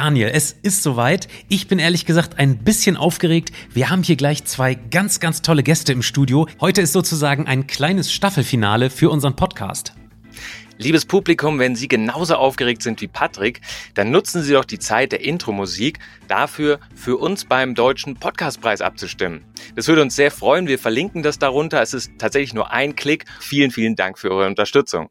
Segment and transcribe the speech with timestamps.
[0.00, 1.26] Daniel, es ist soweit.
[1.48, 3.50] Ich bin ehrlich gesagt ein bisschen aufgeregt.
[3.72, 6.46] Wir haben hier gleich zwei ganz, ganz tolle Gäste im Studio.
[6.60, 9.94] Heute ist sozusagen ein kleines Staffelfinale für unseren Podcast.
[10.76, 13.60] Liebes Publikum, wenn Sie genauso aufgeregt sind wie Patrick,
[13.94, 19.42] dann nutzen Sie doch die Zeit der Intro-Musik dafür, für uns beim Deutschen Podcastpreis abzustimmen.
[19.74, 20.68] Das würde uns sehr freuen.
[20.68, 21.82] Wir verlinken das darunter.
[21.82, 23.24] Es ist tatsächlich nur ein Klick.
[23.40, 25.10] Vielen, vielen Dank für eure Unterstützung.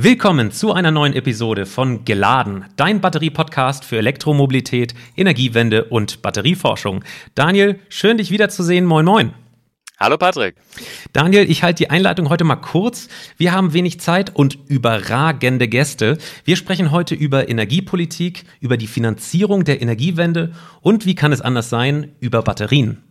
[0.00, 7.02] Willkommen zu einer neuen Episode von Geladen, dein Batterie-Podcast für Elektromobilität, Energiewende und Batterieforschung.
[7.34, 8.84] Daniel, schön dich wiederzusehen.
[8.84, 9.34] Moin, moin.
[9.98, 10.54] Hallo Patrick.
[11.12, 13.08] Daniel, ich halte die Einleitung heute mal kurz.
[13.38, 16.18] Wir haben wenig Zeit und überragende Gäste.
[16.44, 21.70] Wir sprechen heute über Energiepolitik, über die Finanzierung der Energiewende und wie kann es anders
[21.70, 23.02] sein, über Batterien.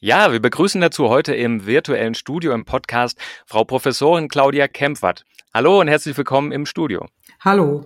[0.00, 5.26] Ja, wir begrüßen dazu heute im virtuellen Studio im Podcast Frau Professorin Claudia Kempfert.
[5.56, 7.06] Hallo und herzlich willkommen im Studio.
[7.38, 7.84] Hallo.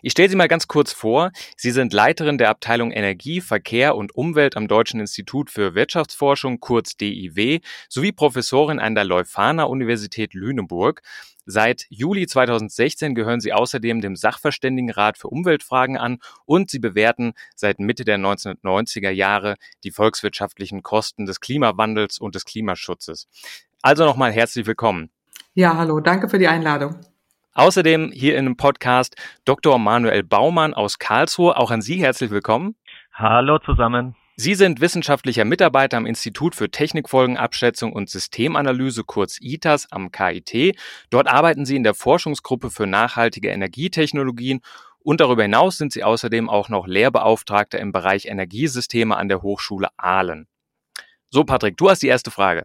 [0.00, 1.32] Ich stelle Sie mal ganz kurz vor.
[1.54, 6.96] Sie sind Leiterin der Abteilung Energie, Verkehr und Umwelt am Deutschen Institut für Wirtschaftsforschung, kurz
[6.96, 11.02] DIW, sowie Professorin an der Leuphana Universität Lüneburg.
[11.44, 17.80] Seit Juli 2016 gehören Sie außerdem dem Sachverständigenrat für Umweltfragen an und Sie bewerten seit
[17.80, 23.28] Mitte der 1990er Jahre die volkswirtschaftlichen Kosten des Klimawandels und des Klimaschutzes.
[23.82, 25.10] Also nochmal herzlich willkommen.
[25.56, 26.96] Ja, hallo, danke für die Einladung.
[27.52, 29.78] Außerdem hier in dem Podcast Dr.
[29.78, 31.56] Manuel Baumann aus Karlsruhe.
[31.56, 32.74] Auch an Sie herzlich willkommen.
[33.12, 34.16] Hallo zusammen.
[34.34, 40.76] Sie sind wissenschaftlicher Mitarbeiter am Institut für Technikfolgenabschätzung und Systemanalyse, kurz ITAS, am KIT.
[41.10, 44.60] Dort arbeiten Sie in der Forschungsgruppe für nachhaltige Energietechnologien
[44.98, 49.86] und darüber hinaus sind Sie außerdem auch noch Lehrbeauftragter im Bereich Energiesysteme an der Hochschule
[49.98, 50.48] Aalen.
[51.30, 52.64] So, Patrick, du hast die erste Frage.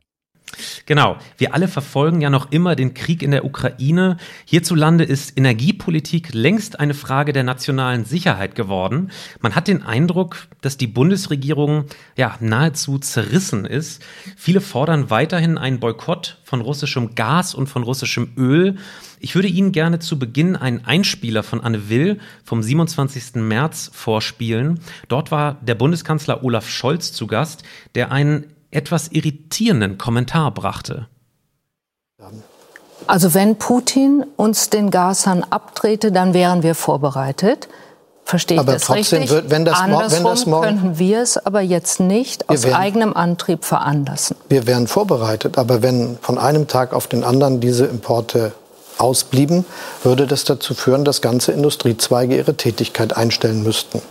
[0.86, 1.18] Genau.
[1.38, 4.18] Wir alle verfolgen ja noch immer den Krieg in der Ukraine.
[4.46, 9.12] Hierzulande ist Energiepolitik längst eine Frage der nationalen Sicherheit geworden.
[9.42, 11.86] Man hat den Eindruck, dass die Bundesregierung
[12.18, 14.04] ja nahezu zerrissen ist.
[14.36, 18.78] Viele fordern weiterhin einen Boykott von russischem Gas und von russischem Öl.
[19.20, 23.36] Ich würde Ihnen gerne zu Beginn einen Einspieler von Anne Will vom 27.
[23.36, 24.80] März vorspielen.
[25.10, 27.64] Dort war der Bundeskanzler Olaf Scholz zu Gast,
[27.96, 31.07] der einen etwas irritierenden Kommentar brachte.
[33.07, 37.68] Also wenn Putin uns den Gashahn abdrehte, dann wären wir vorbereitet.
[38.25, 39.30] Verstehe ich aber das trotzdem richtig?
[39.31, 42.75] Wird, wenn das, Andersrum wenn das morgen, könnten wir es aber jetzt nicht aus werden,
[42.75, 44.38] eigenem Antrieb veranlassen.
[44.50, 48.51] Wir wären vorbereitet, aber wenn von einem Tag auf den anderen diese Importe
[49.00, 49.66] ausblieben,
[50.03, 54.01] würde das dazu führen, dass ganze Industriezweige ihre Tätigkeit einstellen müssten.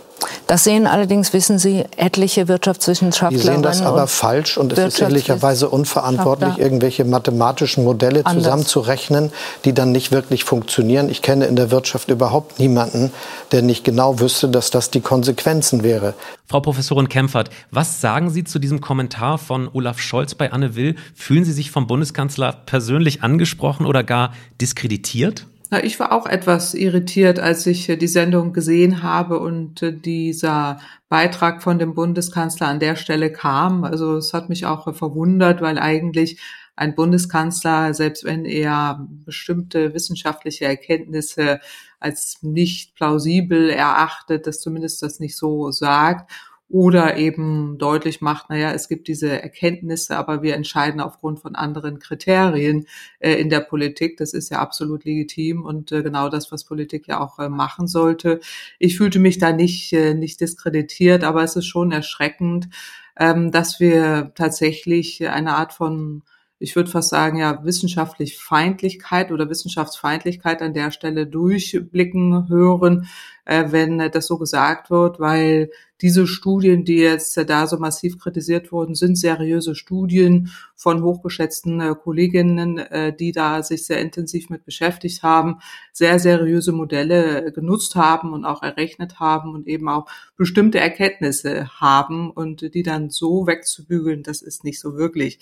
[0.47, 3.37] Das sehen allerdings, wissen Sie, etliche Wirtschaftswissenschaftler.
[3.37, 8.43] Die sehen das aber falsch und es ist ehrlicherweise unverantwortlich, irgendwelche mathematischen Modelle Anders.
[8.43, 9.31] zusammenzurechnen,
[9.65, 11.09] die dann nicht wirklich funktionieren.
[11.09, 13.11] Ich kenne in der Wirtschaft überhaupt niemanden,
[13.51, 16.13] der nicht genau wüsste, dass das die Konsequenzen wäre.
[16.47, 20.95] Frau Professorin Kempfert, was sagen Sie zu diesem Kommentar von Olaf Scholz bei Anne Will?
[21.13, 25.45] Fühlen Sie sich vom Bundeskanzler persönlich angesprochen oder gar diskreditiert?
[25.71, 29.93] Na, ich war auch etwas irritiert, als ich äh, die Sendung gesehen habe und äh,
[29.93, 33.83] dieser Beitrag von dem Bundeskanzler an der Stelle kam.
[33.83, 36.39] Also es hat mich auch verwundert, weil eigentlich
[36.75, 41.59] ein Bundeskanzler, selbst wenn er bestimmte wissenschaftliche Erkenntnisse
[41.99, 46.31] als nicht plausibel erachtet, dass zumindest das nicht so sagt
[46.69, 51.97] oder eben deutlich macht, naja, es gibt diese Erkenntnisse, aber wir entscheiden aufgrund von anderen
[51.97, 52.85] Kriterien
[53.19, 54.17] äh, in der Politik.
[54.17, 57.87] Das ist ja absolut legitim und äh, genau das, was Politik ja auch äh, machen
[57.87, 58.39] sollte.
[58.77, 62.69] Ich fühlte mich da nicht, äh, nicht diskreditiert, aber es ist schon erschreckend,
[63.17, 66.21] ähm, dass wir tatsächlich eine Art von
[66.61, 73.07] ich würde fast sagen, ja, wissenschaftlich Feindlichkeit oder Wissenschaftsfeindlichkeit an der Stelle durchblicken hören,
[73.49, 78.95] wenn das so gesagt wird, weil diese Studien, die jetzt da so massiv kritisiert wurden,
[78.95, 85.23] sind seriöse Studien von hochgeschätzten äh, Kolleginnen, äh, die da sich sehr intensiv mit beschäftigt
[85.23, 85.57] haben,
[85.91, 90.05] sehr seriöse Modelle genutzt haben und auch errechnet haben und eben auch
[90.37, 95.39] bestimmte Erkenntnisse haben und die dann so wegzubügeln, das ist nicht so wirklich,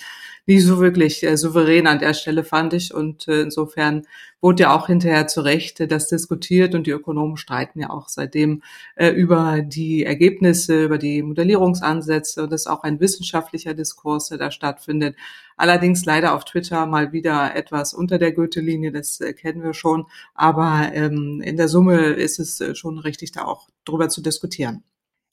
[0.48, 2.94] nicht so wirklich souverän an der Stelle fand ich.
[2.96, 4.08] Und insofern
[4.42, 8.62] wurde ja auch hinterher zu Recht das diskutiert und die Ökonomen streiten ja auch seitdem
[8.96, 14.38] äh, über die Ergebnisse, über die Modellierungsansätze und das ist auch ein wissenschaftlicher Diskurs, der
[14.38, 15.16] da stattfindet.
[15.58, 20.06] Allerdings leider auf Twitter mal wieder etwas unter der Goethe-Linie, das äh, kennen wir schon.
[20.36, 24.84] Aber ähm, in der Summe ist es äh, schon richtig, da auch drüber zu diskutieren.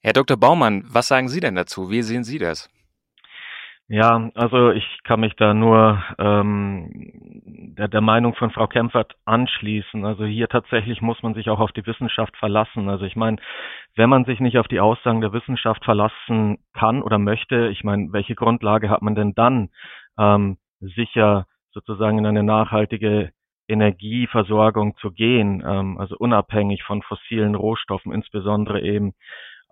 [0.00, 0.36] Herr Dr.
[0.36, 1.90] Baumann, was sagen Sie denn dazu?
[1.90, 2.70] Wie sehen Sie das?
[3.88, 6.90] Ja, also ich kann mich da nur ähm,
[7.76, 10.06] der, der Meinung von Frau Kempfert anschließen.
[10.06, 12.88] Also hier tatsächlich muss man sich auch auf die Wissenschaft verlassen.
[12.88, 13.36] Also ich meine,
[13.94, 18.10] wenn man sich nicht auf die Aussagen der Wissenschaft verlassen kann oder möchte, ich meine,
[18.12, 19.68] welche Grundlage hat man denn dann,
[20.18, 23.32] ähm, sicher sozusagen in eine nachhaltige
[23.68, 29.12] Energieversorgung zu gehen, ähm, also unabhängig von fossilen Rohstoffen, insbesondere eben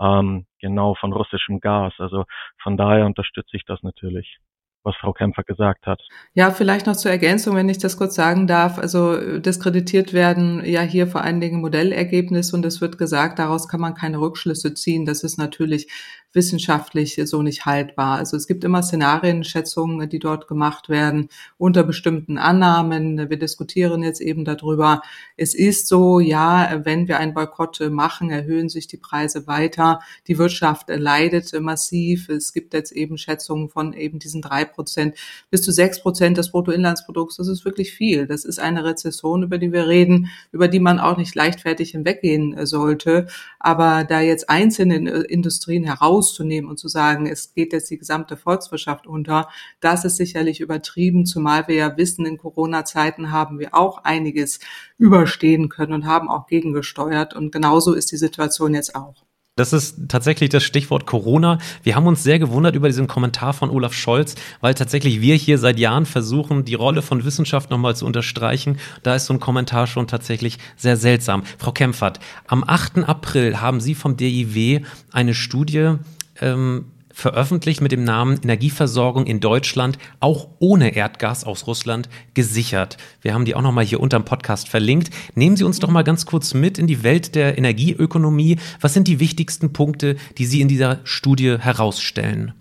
[0.02, 1.94] ähm, genau von russischem Gas.
[1.98, 2.24] Also
[2.62, 4.38] von daher unterstütze ich das natürlich
[4.84, 6.02] was Frau Kämpfer gesagt hat.
[6.34, 8.78] Ja, vielleicht noch zur Ergänzung, wenn ich das kurz sagen darf.
[8.78, 13.80] Also diskreditiert werden ja hier vor allen Dingen Modellergebnisse und es wird gesagt, daraus kann
[13.80, 15.06] man keine Rückschlüsse ziehen.
[15.06, 15.88] Das ist natürlich
[16.32, 18.18] wissenschaftlich so nicht haltbar.
[18.18, 23.30] Also es gibt immer Szenarienschätzungen, die dort gemacht werden unter bestimmten Annahmen.
[23.30, 25.02] Wir diskutieren jetzt eben darüber.
[25.36, 30.00] Es ist so, ja, wenn wir einen Boykott machen, erhöhen sich die Preise weiter.
[30.26, 32.28] Die Wirtschaft leidet massiv.
[32.28, 35.16] Es gibt jetzt eben Schätzungen von eben diesen drei Prozent
[35.50, 37.36] bis zu sechs Prozent des Bruttoinlandsprodukts.
[37.36, 38.26] Das ist wirklich viel.
[38.26, 42.66] Das ist eine Rezession, über die wir reden, über die man auch nicht leichtfertig hinweggehen
[42.66, 43.26] sollte.
[43.58, 45.84] Aber da jetzt einzelne Industrien
[46.22, 49.48] herauszunehmen und zu sagen, es geht jetzt die gesamte Volkswirtschaft unter,
[49.80, 54.60] das ist sicherlich übertrieben, zumal wir ja wissen, in Corona-Zeiten haben wir auch einiges
[54.98, 57.34] überstehen können und haben auch gegengesteuert.
[57.34, 59.24] Und genauso ist die Situation jetzt auch.
[59.54, 61.58] Das ist tatsächlich das Stichwort Corona.
[61.82, 65.58] Wir haben uns sehr gewundert über diesen Kommentar von Olaf Scholz, weil tatsächlich wir hier
[65.58, 68.78] seit Jahren versuchen, die Rolle von Wissenschaft nochmal zu unterstreichen.
[69.02, 71.42] Da ist so ein Kommentar schon tatsächlich sehr seltsam.
[71.58, 73.06] Frau Kempfert, am 8.
[73.06, 75.96] April haben Sie vom DIW eine Studie
[76.40, 76.86] ähm,
[77.22, 82.98] veröffentlicht mit dem Namen Energieversorgung in Deutschland auch ohne Erdgas aus Russland gesichert.
[83.22, 85.10] Wir haben die auch nochmal hier unterm Podcast verlinkt.
[85.34, 88.58] Nehmen Sie uns doch mal ganz kurz mit in die Welt der Energieökonomie.
[88.80, 92.52] Was sind die wichtigsten Punkte, die Sie in dieser Studie herausstellen?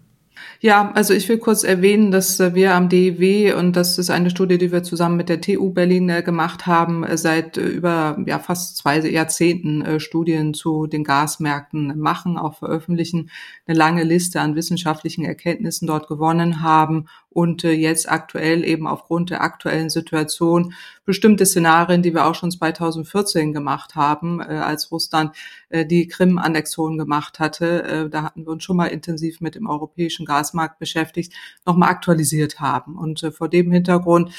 [0.63, 4.29] Ja, also ich will kurz erwähnen, dass äh, wir am DEW, und das ist eine
[4.29, 8.37] Studie, die wir zusammen mit der TU Berlin äh, gemacht haben, äh, seit über ja,
[8.37, 13.31] fast zwei Jahrzehnten Studien zu den Gasmärkten machen, auch veröffentlichen,
[13.65, 19.41] eine lange Liste an wissenschaftlichen Erkenntnissen dort gewonnen haben und jetzt aktuell eben aufgrund der
[19.41, 20.73] aktuellen Situation
[21.05, 25.35] bestimmte Szenarien, die wir auch schon 2014 gemacht haben, als Russland
[25.71, 28.09] die Krim-Annexion gemacht hatte.
[28.11, 31.33] Da hatten wir uns schon mal intensiv mit dem europäischen Gas Gasmarkt beschäftigt,
[31.65, 32.97] nochmal aktualisiert haben.
[32.97, 34.31] Und äh, vor dem Hintergrund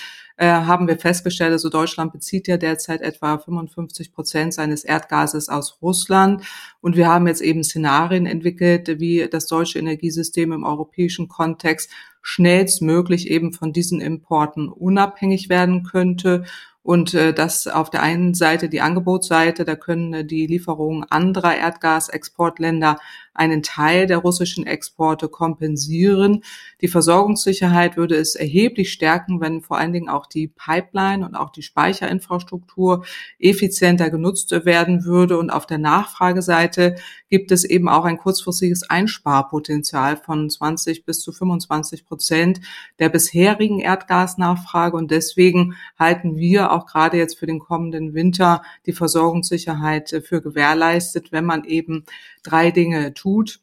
[0.43, 5.79] äh, haben wir festgestellt, also Deutschland bezieht ja derzeit etwa 55 Prozent seines Erdgases aus
[5.81, 6.43] Russland.
[6.81, 11.93] Und wir haben jetzt eben Szenarien entwickelt, wie das deutsche Energiesystem im europäischen Kontext
[12.23, 16.45] schnellstmöglich eben von diesen Importen unabhängig werden könnte
[16.83, 21.57] und äh, das auf der einen Seite die Angebotsseite, da können äh, die Lieferungen anderer
[21.57, 22.99] Erdgasexportländer
[23.35, 26.45] einen Teil der russischen Exporte kompensieren.
[26.81, 31.51] Die Versorgungssicherheit würde es erheblich stärken, wenn vor allen Dingen auch die Pipeline und auch
[31.51, 33.05] die Speicherinfrastruktur
[33.39, 35.39] effizienter genutzt werden würde.
[35.39, 36.97] Und auf der Nachfrageseite
[37.31, 42.61] gibt es eben auch ein kurzfristiges Einsparpotenzial von 20 bis zu 25 Prozent
[42.99, 44.97] der bisherigen Erdgasnachfrage.
[44.97, 51.33] Und deswegen halten wir auch gerade jetzt für den kommenden Winter die Versorgungssicherheit für gewährleistet,
[51.33, 52.05] wenn man eben
[52.43, 53.61] drei Dinge tut.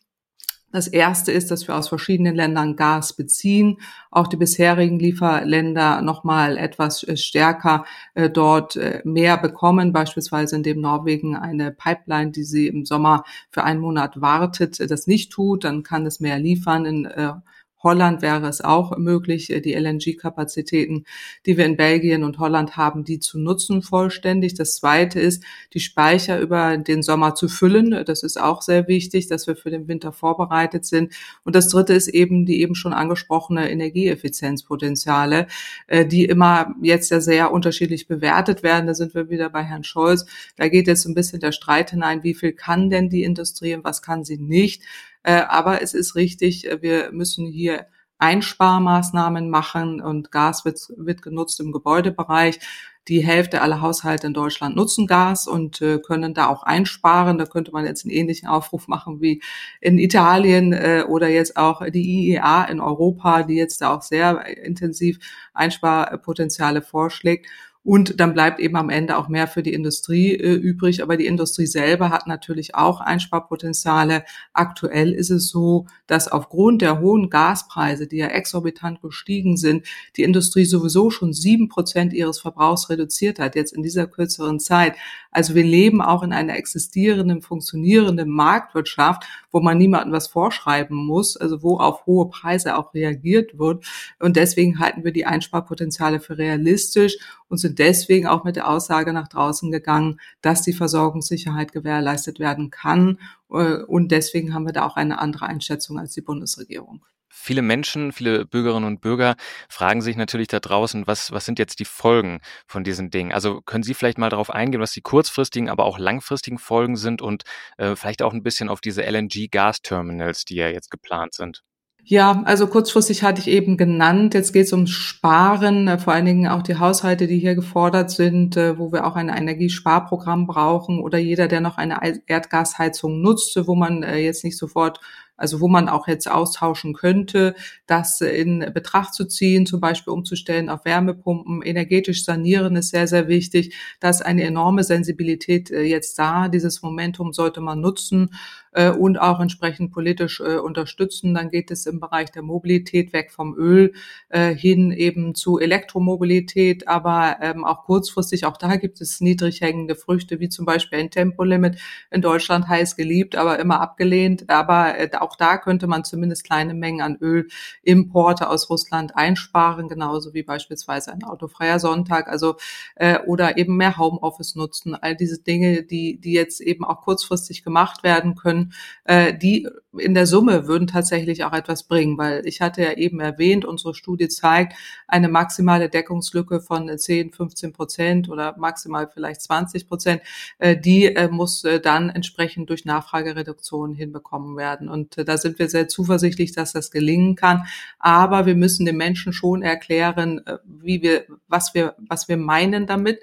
[0.71, 3.77] Das erste ist, dass wir aus verschiedenen Ländern Gas beziehen,
[4.11, 10.79] auch die bisherigen Lieferländer nochmal etwas äh, stärker äh, dort äh, mehr bekommen, beispielsweise indem
[10.79, 15.81] Norwegen eine Pipeline, die sie im Sommer für einen Monat wartet, das nicht tut, dann
[15.81, 17.33] kann es mehr liefern in äh,
[17.81, 21.05] Holland wäre es auch möglich, äh, die LNG-Kapazitäten,
[21.45, 24.53] die wir in Belgien und Holland haben, die zu nutzen vollständig.
[24.55, 25.43] Das Zweite ist,
[25.73, 28.03] die Speicher über den Sommer zu füllen.
[28.05, 31.13] Das ist auch sehr wichtig, dass wir für den Winter vorbereitet sind.
[31.43, 35.47] Und das Dritte ist eben die eben schon angesprochene Energieeffizienzpotenziale,
[35.87, 38.87] äh, die immer jetzt ja sehr unterschiedlich bewertet werden.
[38.87, 40.25] Da sind wir wieder bei Herrn Scholz.
[40.57, 43.83] Da geht jetzt ein bisschen der Streit hinein, wie viel kann denn die Industrie und
[43.83, 44.83] was kann sie nicht.
[45.23, 47.87] Äh, aber es ist richtig, äh, wir müssen hier
[48.19, 52.59] Einsparmaßnahmen machen und Gas wird, wird genutzt im Gebäudebereich.
[53.07, 57.39] Die Hälfte aller Haushalte in Deutschland nutzen Gas und äh, können da auch einsparen.
[57.39, 59.41] Da könnte man jetzt einen ähnlichen Aufruf machen wie
[59.81, 64.45] in Italien äh, oder jetzt auch die IEA in Europa, die jetzt da auch sehr
[64.63, 65.17] intensiv
[65.53, 67.47] Einsparpotenziale vorschlägt.
[67.83, 71.01] Und dann bleibt eben am Ende auch mehr für die Industrie äh, übrig.
[71.01, 74.25] Aber die Industrie selber hat natürlich auch Einsparpotenziale.
[74.53, 80.23] Aktuell ist es so, dass aufgrund der hohen Gaspreise, die ja exorbitant gestiegen sind, die
[80.23, 84.95] Industrie sowieso schon sieben Prozent ihres Verbrauchs reduziert hat, jetzt in dieser kürzeren Zeit.
[85.31, 91.37] Also wir leben auch in einer existierenden, funktionierenden Marktwirtschaft, wo man niemandem was vorschreiben muss,
[91.37, 93.85] also wo auf hohe Preise auch reagiert wird.
[94.19, 97.17] Und deswegen halten wir die Einsparpotenziale für realistisch
[97.49, 102.69] und sind deswegen auch mit der Aussage nach draußen gegangen, dass die Versorgungssicherheit gewährleistet werden
[102.69, 103.19] kann.
[103.51, 107.03] Äh, und deswegen haben wir da auch eine andere Einschätzung als die Bundesregierung.
[107.31, 109.35] Viele Menschen, viele Bürgerinnen und Bürger
[109.69, 113.31] fragen sich natürlich da draußen, was, was sind jetzt die Folgen von diesen Dingen?
[113.31, 117.21] Also können Sie vielleicht mal darauf eingehen, was die kurzfristigen, aber auch langfristigen Folgen sind
[117.21, 117.43] und
[117.77, 121.63] äh, vielleicht auch ein bisschen auf diese LNG-Gasterminals, die ja jetzt geplant sind?
[122.11, 124.33] Ja, also kurzfristig hatte ich eben genannt.
[124.33, 128.09] Jetzt geht es ums Sparen, äh, vor allen Dingen auch die Haushalte, die hier gefordert
[128.09, 133.55] sind, äh, wo wir auch ein Energiesparprogramm brauchen oder jeder, der noch eine Erdgasheizung nutzt,
[133.67, 134.99] wo man äh, jetzt nicht sofort
[135.37, 137.55] also wo man auch jetzt austauschen könnte,
[137.87, 141.61] das in Betracht zu ziehen, zum Beispiel umzustellen auf Wärmepumpen.
[141.61, 143.73] Energetisch sanieren ist sehr, sehr wichtig.
[144.01, 146.49] Da ist eine enorme Sensibilität jetzt da.
[146.49, 148.31] Dieses Momentum sollte man nutzen
[148.73, 151.33] äh, und auch entsprechend politisch äh, unterstützen.
[151.33, 153.93] Dann geht es im Bereich der Mobilität weg vom Öl
[154.31, 160.39] hin eben zu Elektromobilität, aber ähm, auch kurzfristig, auch da gibt es niedrig hängende Früchte,
[160.39, 161.79] wie zum Beispiel ein Tempolimit
[162.11, 164.49] in Deutschland heiß geliebt, aber immer abgelehnt.
[164.49, 170.33] Aber auch auch da könnte man zumindest kleine Mengen an Ölimporte aus Russland einsparen, genauso
[170.33, 172.55] wie beispielsweise ein autofreier Sonntag, also
[172.95, 174.95] äh, oder eben mehr Homeoffice nutzen.
[174.95, 178.58] All diese Dinge, die die jetzt eben auch kurzfristig gemacht werden können,
[179.05, 183.19] äh, die in der Summe würden tatsächlich auch etwas bringen, weil ich hatte ja eben
[183.19, 184.73] erwähnt, unsere Studie zeigt
[185.07, 190.21] eine maximale Deckungslücke von 10, 15 Prozent oder maximal vielleicht 20 Prozent.
[190.59, 194.89] Äh, die äh, muss äh, dann entsprechend durch Nachfragereduktion hinbekommen werden.
[194.89, 197.63] Und da sind wir sehr zuversichtlich, dass das gelingen kann.
[197.97, 202.85] Aber wir müssen den Menschen schon erklären, äh, wie wir, was wir, was wir meinen
[202.85, 203.19] damit.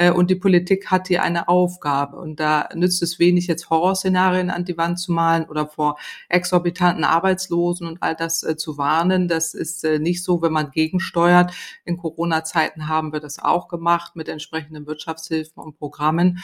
[0.00, 2.16] Äh, und die Politik hat hier eine Aufgabe.
[2.16, 5.98] Und da nützt es wenig, jetzt Horrorszenarien an die Wand zu malen oder vor
[6.30, 9.28] exorbitanten Arbeitslosen und all das äh, zu warnen.
[9.28, 11.52] Das ist nicht so, wenn man gegensteuert.
[11.84, 16.38] In Corona-Zeiten haben wir das auch gemacht mit entsprechenden Wirtschaftshilfen und Programmen.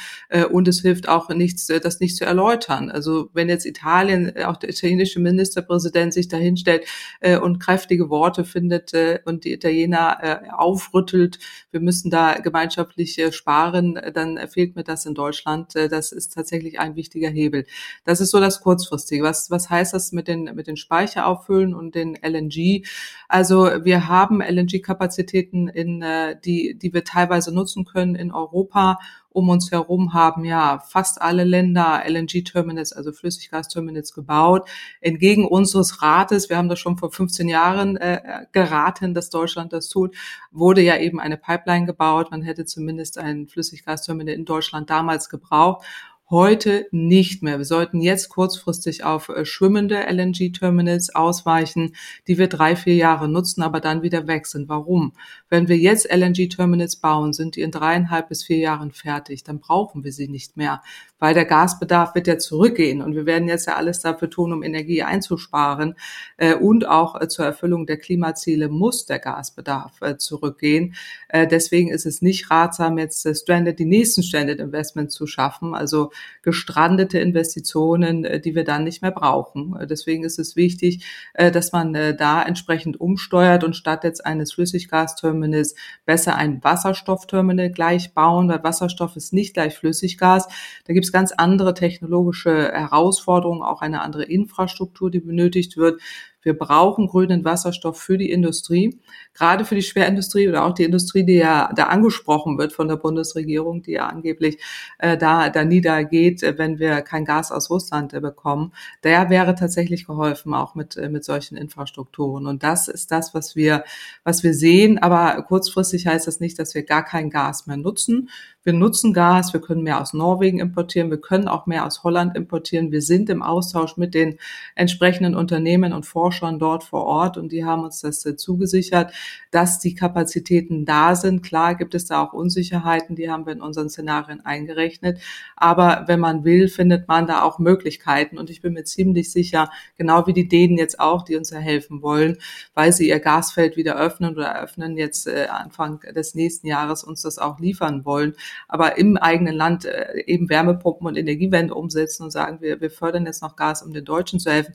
[0.51, 2.91] Und es hilft auch nichts, das nicht zu erläutern.
[2.91, 6.87] Also wenn jetzt Italien, auch der italienische Ministerpräsident sich dahinstellt
[7.21, 11.39] äh, und kräftige Worte findet äh, und die Italiener äh, aufrüttelt,
[11.71, 15.77] wir müssen da gemeinschaftlich äh, sparen, dann fehlt mir das in Deutschland.
[15.77, 17.65] Äh, das ist tatsächlich ein wichtiger Hebel.
[18.05, 19.23] Das ist so das Kurzfristige.
[19.23, 22.85] Was, was heißt das mit den, mit den Speicherauffüllen und den LNG?
[23.29, 28.99] Also wir haben LNG-Kapazitäten in, äh, die, die wir teilweise nutzen können in Europa
[29.37, 34.67] um uns herum haben ja fast alle Länder LNG-Terminals, also Flüssiggas-Terminals gebaut.
[35.03, 39.91] Entgegen unseres Rates, wir haben das schon vor 15 Jahren äh, geraten, dass Deutschland das
[39.91, 40.17] tut,
[40.53, 42.31] wurde ja eben eine Pipeline gebaut.
[42.31, 45.85] Man hätte zumindest ein Flüssiggas-Terminal in Deutschland damals gebraucht
[46.29, 47.59] heute nicht mehr.
[47.59, 51.95] Wir sollten jetzt kurzfristig auf äh, schwimmende LNG-Terminals ausweichen,
[52.27, 54.69] die wir drei, vier Jahre nutzen, aber dann wieder weg sind.
[54.69, 55.13] Warum?
[55.49, 60.03] Wenn wir jetzt LNG-Terminals bauen, sind die in dreieinhalb bis vier Jahren fertig, dann brauchen
[60.03, 60.83] wir sie nicht mehr
[61.19, 64.63] weil der Gasbedarf wird ja zurückgehen und wir werden jetzt ja alles dafür tun, um
[64.63, 65.95] Energie einzusparen
[66.37, 70.95] äh, und auch äh, zur Erfüllung der Klimaziele muss der Gasbedarf zurückgehen.
[71.33, 76.11] Deswegen ist es nicht ratsam, jetzt Stranded, die nächsten Stranded Investments zu schaffen, also
[76.43, 79.77] gestrandete Investitionen, äh, die wir dann nicht mehr brauchen.
[79.79, 81.05] Äh, deswegen ist es wichtig,
[81.35, 88.15] äh, dass man da entsprechend umsteuert und statt jetzt eines Flüssiggasterminals besser ein Wasserstoffterminal gleich
[88.15, 90.49] bauen, weil Wasserstoff ist nicht gleich Flüssiggas.
[90.87, 96.01] Da gibt es ganz andere technologische Herausforderungen, auch eine andere Infrastruktur, die benötigt wird.
[96.47, 99.01] Wir brauchen grünen Wasserstoff für die Industrie,
[99.35, 102.95] gerade für die Schwerindustrie oder auch die Industrie, die ja da angesprochen wird von der
[102.95, 104.63] Bundesregierung, die ja angeblich
[105.01, 108.73] äh, da, da niedergeht, wenn wir kein Gas aus Russland äh, bekommen.
[109.03, 112.47] Der wäre tatsächlich geholfen, auch mit, äh, mit solchen Infrastrukturen.
[112.47, 113.83] Und das ist das, was wir,
[114.23, 114.99] was wir sehen.
[114.99, 118.31] Aber kurzfristig heißt das nicht, dass wir gar kein Gas mehr nutzen.
[118.63, 122.37] Wir nutzen Gas, wir können mehr aus Norwegen importieren, wir können auch mehr aus Holland
[122.37, 122.91] importieren.
[122.91, 124.39] Wir sind im Austausch mit den
[124.75, 129.13] entsprechenden Unternehmen und Forschern Forschern dort vor Ort und die haben uns das äh, zugesichert,
[129.51, 131.43] dass die Kapazitäten da sind.
[131.43, 135.21] Klar gibt es da auch Unsicherheiten, die haben wir in unseren Szenarien eingerechnet.
[135.57, 138.39] Aber wenn man will, findet man da auch Möglichkeiten.
[138.39, 141.59] Und ich bin mir ziemlich sicher, genau wie die Dänen jetzt auch, die uns ja
[141.59, 142.37] helfen wollen,
[142.75, 147.23] weil sie ihr Gasfeld wieder öffnen oder eröffnen, jetzt äh, Anfang des nächsten Jahres uns
[147.23, 148.35] das auch liefern wollen.
[148.69, 153.25] Aber im eigenen Land äh, eben Wärmepumpen und Energiewende umsetzen und sagen, wir, wir fördern
[153.27, 154.75] jetzt noch Gas, um den Deutschen zu helfen.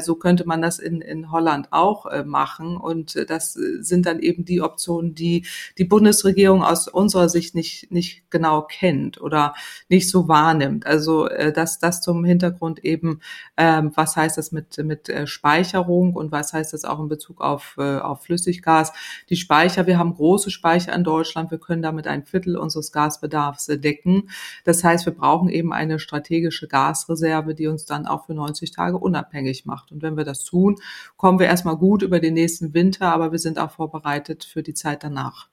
[0.00, 2.76] So könnte man das in, in Holland auch äh, machen.
[2.76, 7.92] Und äh, das sind dann eben die Optionen, die die Bundesregierung aus unserer Sicht nicht,
[7.92, 9.54] nicht genau kennt oder
[9.88, 10.86] nicht so wahrnimmt.
[10.86, 13.20] Also äh, das, das zum Hintergrund eben,
[13.56, 17.40] ähm, was heißt das mit, mit äh, Speicherung und was heißt das auch in Bezug
[17.40, 18.92] auf, äh, auf Flüssiggas.
[19.28, 23.68] Die Speicher, wir haben große Speicher in Deutschland, wir können damit ein Viertel unseres Gasbedarfs
[23.68, 24.30] äh, decken.
[24.64, 28.98] Das heißt, wir brauchen eben eine strategische Gasreserve, die uns dann auch für 90 Tage
[28.98, 29.92] unabhängig macht.
[29.92, 30.77] Und wenn wir das tun,
[31.16, 34.74] kommen wir erstmal gut über den nächsten Winter, aber wir sind auch vorbereitet für die
[34.74, 35.48] Zeit danach.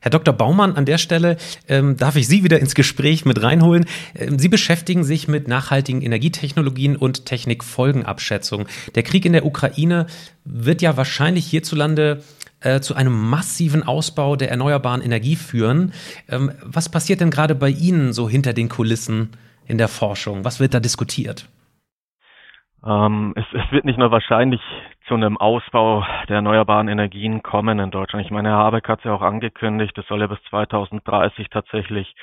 [0.00, 0.34] Herr Dr.
[0.34, 3.86] Baumann, an der Stelle ähm, darf ich Sie wieder ins Gespräch mit reinholen.
[4.14, 8.66] Ähm, Sie beschäftigen sich mit nachhaltigen Energietechnologien und Technikfolgenabschätzung.
[8.94, 10.06] Der Krieg in der Ukraine
[10.44, 12.22] wird ja wahrscheinlich hierzulande
[12.60, 15.92] äh, zu einem massiven Ausbau der erneuerbaren Energie führen.
[16.28, 19.30] Ähm, was passiert denn gerade bei Ihnen so hinter den Kulissen
[19.66, 20.44] in der Forschung?
[20.44, 21.48] Was wird da diskutiert?
[22.86, 24.60] Ähm, es, es, wird nicht nur wahrscheinlich
[25.08, 28.24] zu einem Ausbau der erneuerbaren Energien kommen in Deutschland.
[28.24, 32.14] Ich meine, Herr Habeck hat es ja auch angekündigt, es soll ja bis 2030 tatsächlich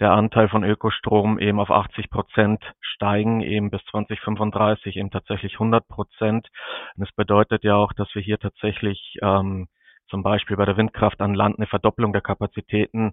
[0.00, 5.86] der Anteil von Ökostrom eben auf 80 Prozent steigen, eben bis 2035 eben tatsächlich 100
[5.88, 6.48] Prozent.
[6.96, 9.68] Und das bedeutet ja auch, dass wir hier tatsächlich ähm,
[10.08, 13.12] zum Beispiel bei der Windkraft an Land eine Verdopplung der Kapazitäten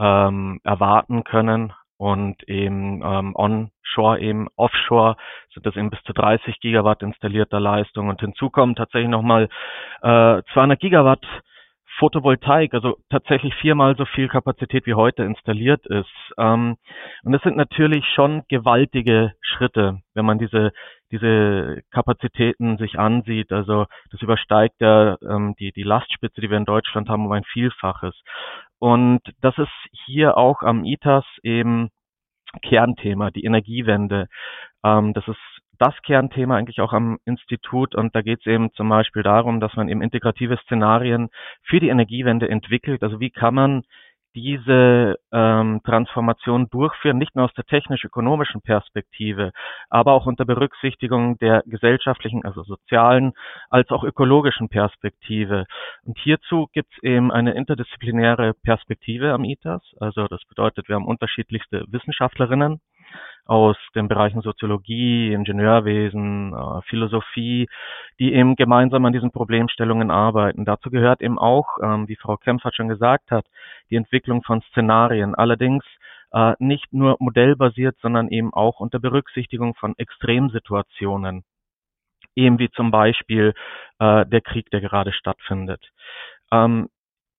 [0.00, 1.72] ähm, erwarten können
[2.02, 5.14] und eben ähm, onshore, eben offshore
[5.54, 9.48] sind das eben bis zu 30 Gigawatt installierter Leistung und hinzu kommen tatsächlich nochmal
[10.02, 11.24] äh, 200 Gigawatt
[12.00, 16.10] Photovoltaik, also tatsächlich viermal so viel Kapazität wie heute installiert ist.
[16.38, 16.76] Ähm,
[17.22, 20.72] und das sind natürlich schon gewaltige Schritte, wenn man diese
[21.12, 23.52] diese Kapazitäten sich ansieht.
[23.52, 27.44] Also das übersteigt ja ähm, die die Lastspitze, die wir in Deutschland haben, um ein
[27.44, 28.14] Vielfaches.
[28.78, 29.70] Und das ist
[30.06, 31.90] hier auch am ITAS eben
[32.62, 34.26] Kernthema, die Energiewende.
[34.84, 35.38] Ähm, das ist
[35.78, 39.74] das Kernthema eigentlich auch am Institut und da geht es eben zum Beispiel darum, dass
[39.74, 41.28] man eben integrative Szenarien
[41.62, 43.02] für die Energiewende entwickelt.
[43.02, 43.82] Also wie kann man
[44.34, 49.52] diese ähm, Transformation durchführen, nicht nur aus der technisch-ökonomischen Perspektive,
[49.90, 53.32] aber auch unter Berücksichtigung der gesellschaftlichen, also sozialen,
[53.70, 55.66] als auch ökologischen Perspektive.
[56.04, 59.82] Und hierzu gibt es eben eine interdisziplinäre Perspektive am ITAS.
[60.00, 62.80] Also das bedeutet, wir haben unterschiedlichste Wissenschaftlerinnen
[63.46, 67.68] aus den Bereichen Soziologie, Ingenieurwesen, äh, Philosophie,
[68.18, 70.64] die eben gemeinsam an diesen Problemstellungen arbeiten.
[70.64, 73.46] Dazu gehört eben auch, ähm, wie Frau Kempfert schon gesagt hat,
[73.90, 75.34] die Entwicklung von Szenarien.
[75.34, 75.84] Allerdings
[76.32, 81.44] äh, nicht nur modellbasiert, sondern eben auch unter Berücksichtigung von Extremsituationen.
[82.34, 83.54] Eben wie zum Beispiel
[83.98, 85.90] äh, der Krieg, der gerade stattfindet.
[86.50, 86.88] Ähm,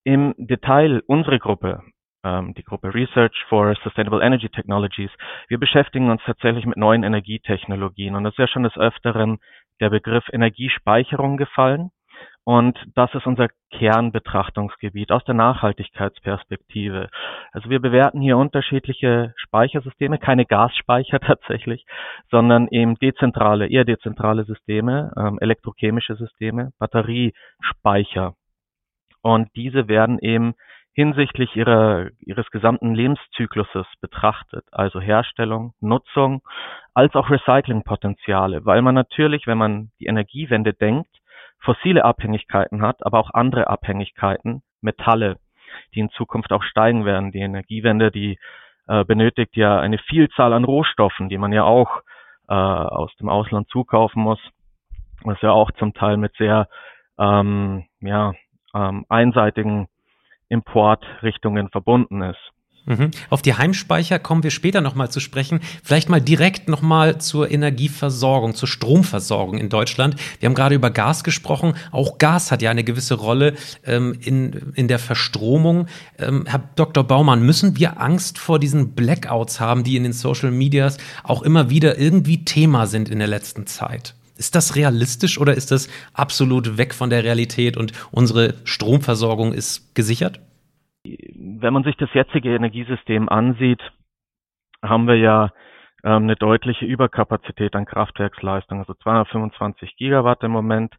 [0.04, 1.82] Im Detail unsere Gruppe
[2.24, 5.10] die Gruppe Research for Sustainable Energy Technologies.
[5.48, 9.38] Wir beschäftigen uns tatsächlich mit neuen Energietechnologien und es ist ja schon des Öfteren
[9.80, 11.90] der Begriff Energiespeicherung gefallen.
[12.44, 17.08] Und das ist unser Kernbetrachtungsgebiet aus der Nachhaltigkeitsperspektive.
[17.52, 21.86] Also wir bewerten hier unterschiedliche Speichersysteme, keine Gasspeicher tatsächlich,
[22.30, 28.34] sondern eben dezentrale, eher dezentrale Systeme, ähm, elektrochemische Systeme, Batteriespeicher.
[29.22, 30.54] Und diese werden eben
[30.94, 36.42] hinsichtlich ihrer, ihres gesamten Lebenszykluses betrachtet, also Herstellung, Nutzung,
[36.94, 41.10] als auch Recyclingpotenziale, weil man natürlich, wenn man die Energiewende denkt,
[41.58, 45.38] fossile Abhängigkeiten hat, aber auch andere Abhängigkeiten, Metalle,
[45.94, 47.32] die in Zukunft auch steigen werden.
[47.32, 48.38] Die Energiewende, die
[48.86, 52.02] äh, benötigt ja eine Vielzahl an Rohstoffen, die man ja auch
[52.48, 54.38] äh, aus dem Ausland zukaufen muss,
[55.22, 56.68] was ja auch zum Teil mit sehr
[57.18, 58.34] ähm, ja,
[58.74, 59.88] ähm, einseitigen
[60.48, 62.54] Importrichtungen verbunden ist.
[62.86, 63.12] Mhm.
[63.30, 65.60] Auf die Heimspeicher kommen wir später nochmal zu sprechen.
[65.82, 70.16] Vielleicht mal direkt nochmal zur Energieversorgung, zur Stromversorgung in Deutschland.
[70.38, 71.74] Wir haben gerade über Gas gesprochen.
[71.92, 73.54] Auch Gas hat ja eine gewisse Rolle
[73.84, 75.86] ähm, in, in der Verstromung.
[76.18, 77.04] Ähm, Herr Dr.
[77.04, 81.70] Baumann, müssen wir Angst vor diesen Blackouts haben, die in den Social Medias auch immer
[81.70, 84.14] wieder irgendwie Thema sind in der letzten Zeit?
[84.36, 89.94] Ist das realistisch oder ist das absolut weg von der Realität und unsere Stromversorgung ist
[89.94, 90.40] gesichert?
[91.04, 93.80] Wenn man sich das jetzige Energiesystem ansieht,
[94.82, 95.52] haben wir ja
[96.04, 100.94] ähm, eine deutliche Überkapazität an Kraftwerksleistung, also 225 Gigawatt im Moment.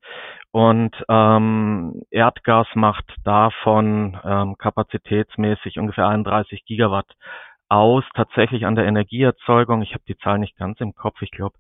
[0.51, 7.11] Und ähm, Erdgas macht davon ähm, kapazitätsmäßig ungefähr 31 Gigawatt
[7.69, 9.81] aus, tatsächlich an der Energieerzeugung.
[9.81, 11.21] Ich habe die Zahl nicht ganz im Kopf.
[11.21, 11.55] Ich glaube,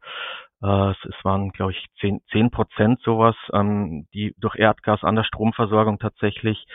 [0.61, 5.23] äh, es waren, glaube ich, zehn, zehn Prozent sowas, ähm, die durch Erdgas an der
[5.23, 6.65] Stromversorgung tatsächlich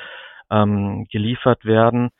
[0.51, 2.11] ähm, geliefert werden.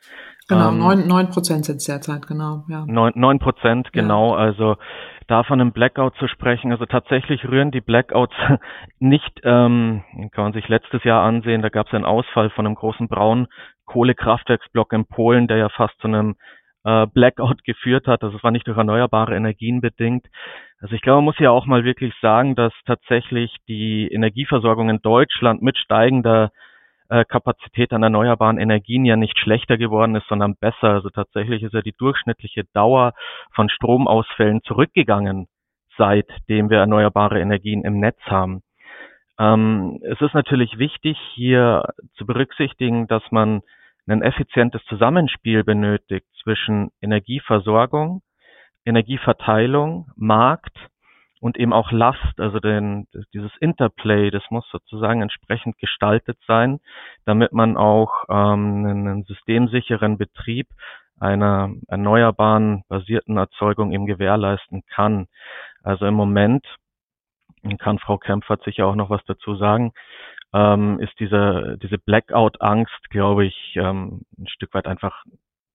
[0.49, 2.65] Genau, ähm, neun, neun Prozent sind es derzeit, genau.
[2.69, 2.85] Ja.
[2.87, 4.33] Neun, Prozent, genau.
[4.33, 4.39] Ja.
[4.39, 4.77] Also
[5.27, 8.35] da von einem Blackout zu sprechen, also tatsächlich rühren die Blackouts
[8.99, 12.75] nicht, ähm, kann man sich letztes Jahr ansehen, da gab es einen Ausfall von einem
[12.75, 16.37] großen Braunkohlekraftwerksblock in Polen, der ja fast zu einem
[16.85, 18.23] äh, Blackout geführt hat.
[18.23, 20.27] Also es war nicht durch erneuerbare Energien bedingt.
[20.81, 25.03] Also ich glaube, man muss ja auch mal wirklich sagen, dass tatsächlich die Energieversorgung in
[25.03, 26.51] Deutschland mit steigender
[27.11, 30.91] äh, Kapazität an erneuerbaren Energien ja nicht schlechter geworden ist, sondern besser.
[30.91, 33.13] Also tatsächlich ist ja die durchschnittliche Dauer
[33.53, 35.49] von Stromausfällen zurückgegangen,
[35.99, 38.63] seitdem wir erneuerbare Energien im Netz haben.
[39.39, 43.63] Ähm, es ist natürlich wichtig, hier zu berücksichtigen, dass man
[44.11, 48.23] ein effizientes Zusammenspiel benötigt zwischen Energieversorgung,
[48.85, 50.77] Energieverteilung, Markt
[51.41, 56.81] und eben auch Last, also den, dieses Interplay, das muss sozusagen entsprechend gestaltet sein,
[57.25, 60.69] damit man auch ähm, einen systemsicheren Betrieb
[61.19, 65.29] einer erneuerbaren basierten Erzeugung eben gewährleisten kann.
[65.83, 66.65] Also im Moment
[67.79, 69.93] kann Frau Kempfert sicher auch noch was dazu sagen,
[70.53, 75.25] ähm, ist diese, diese Blackout-Angst, glaube ich, ähm, ein Stück weit einfach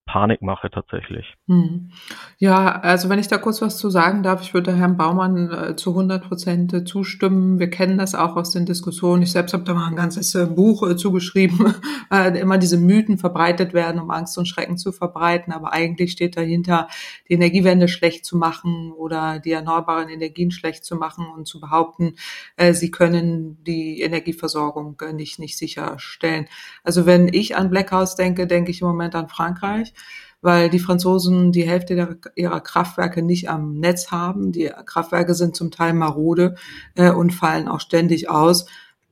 [0.06, 1.26] Panikmache tatsächlich.
[1.48, 1.90] Hm.
[2.38, 5.76] Ja, also wenn ich da kurz was zu sagen darf, ich würde Herrn Baumann äh,
[5.76, 7.58] zu 100 Prozent äh, zustimmen.
[7.58, 9.24] Wir kennen das auch aus den Diskussionen.
[9.24, 11.74] Ich selbst habe da mal ein ganzes äh, Buch äh, zugeschrieben,
[12.12, 15.52] äh, immer diese Mythen verbreitet werden, um Angst und Schrecken zu verbreiten.
[15.52, 16.88] Aber eigentlich steht dahinter,
[17.28, 22.14] die Energiewende schlecht zu machen oder die erneuerbaren Energien schlecht zu machen und zu behaupten,
[22.58, 26.46] äh, sie können die Energieversorgung nicht, nicht sicherstellen.
[26.84, 29.95] Also wenn ich an Blackhouse denke, denke ich im Moment an Frankreich
[30.42, 34.52] weil die Franzosen die Hälfte der, ihrer Kraftwerke nicht am Netz haben.
[34.52, 36.56] Die Kraftwerke sind zum Teil marode
[36.96, 38.68] äh, und fallen auch ständig aus.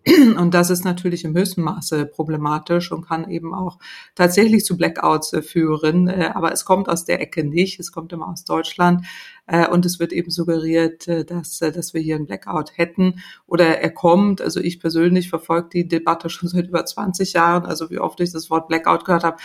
[0.38, 3.80] Und das ist natürlich im höchsten Maße problematisch und kann eben auch
[4.16, 6.10] tatsächlich zu Blackouts äh, führen.
[6.10, 7.80] Äh, aber es kommt aus der Ecke nicht.
[7.80, 9.06] Es kommt immer aus Deutschland.
[9.48, 13.92] Äh, und es wird eben suggeriert, dass, dass wir hier einen Blackout hätten oder er
[13.92, 14.42] kommt.
[14.42, 17.66] Also ich persönlich verfolge die Debatte schon seit über 20 Jahren.
[17.66, 19.38] Also wie oft ich das Wort Blackout gehört habe,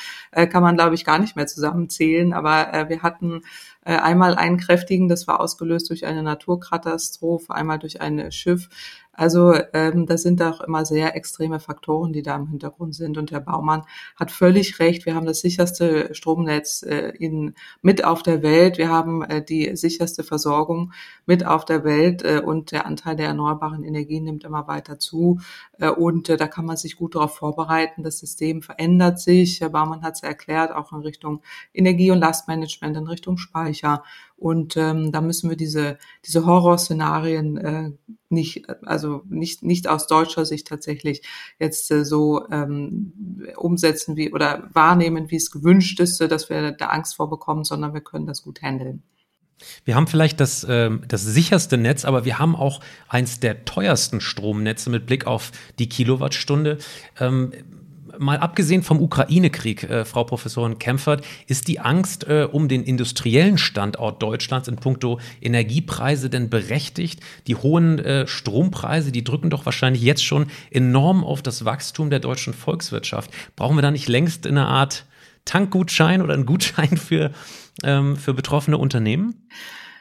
[0.49, 2.33] kann man, glaube ich, gar nicht mehr zusammenzählen.
[2.33, 3.42] Aber wir hatten
[3.83, 8.68] einmal einen kräftigen, das war ausgelöst durch eine Naturkatastrophe, einmal durch ein Schiff.
[9.18, 13.18] Also ähm, das sind auch immer sehr extreme Faktoren, die da im Hintergrund sind.
[13.18, 13.83] Und Herr Baumann
[14.14, 15.07] hat völlig recht.
[15.07, 18.78] Wir haben das sicherste Stromnetz äh, in, mit auf der Welt.
[18.78, 20.92] Wir haben äh, die sicherste Versorgung
[21.26, 25.40] mit auf der Welt äh, und der Anteil der erneuerbaren Energien nimmt immer weiter zu.
[25.81, 28.04] Äh, und äh, da kann man sich gut darauf vorbereiten.
[28.04, 29.61] Das System verändert sich.
[29.61, 31.42] Herr Baumann hat es erklärt, auch in Richtung
[31.74, 34.04] Energie- und Lastmanagement, in Richtung Speicher.
[34.38, 37.90] Und ähm, da müssen wir diese, diese Horrorszenarien äh,
[38.29, 41.22] nicht, also nicht, nicht aus deutscher Sicht tatsächlich
[41.59, 43.12] jetzt äh, so ähm,
[43.57, 48.01] umsetzen wie oder wahrnehmen, wie es gewünscht ist, dass wir da Angst vorbekommen, sondern wir
[48.01, 49.03] können das gut handeln.
[49.85, 54.20] Wir haben vielleicht das, äh, das sicherste Netz, aber wir haben auch eins der teuersten
[54.20, 56.79] Stromnetze mit Blick auf die Kilowattstunde.
[57.18, 57.53] Ähm,
[58.18, 63.59] mal abgesehen vom Ukraine-Krieg, äh, Frau Professorin Kempfert, ist die Angst äh, um den industriellen
[63.59, 67.20] Standort Deutschlands in puncto Energiepreise denn berechtigt?
[67.46, 72.20] Die hohen äh, Strompreise, die drücken doch wahrscheinlich jetzt schon enorm auf das Wachstum der
[72.20, 73.31] deutschen Volkswirtschaft.
[73.57, 75.04] Brauchen wir da nicht längst eine Art
[75.44, 77.33] Tankgutschein oder einen Gutschein für,
[77.83, 79.48] ähm, für betroffene Unternehmen?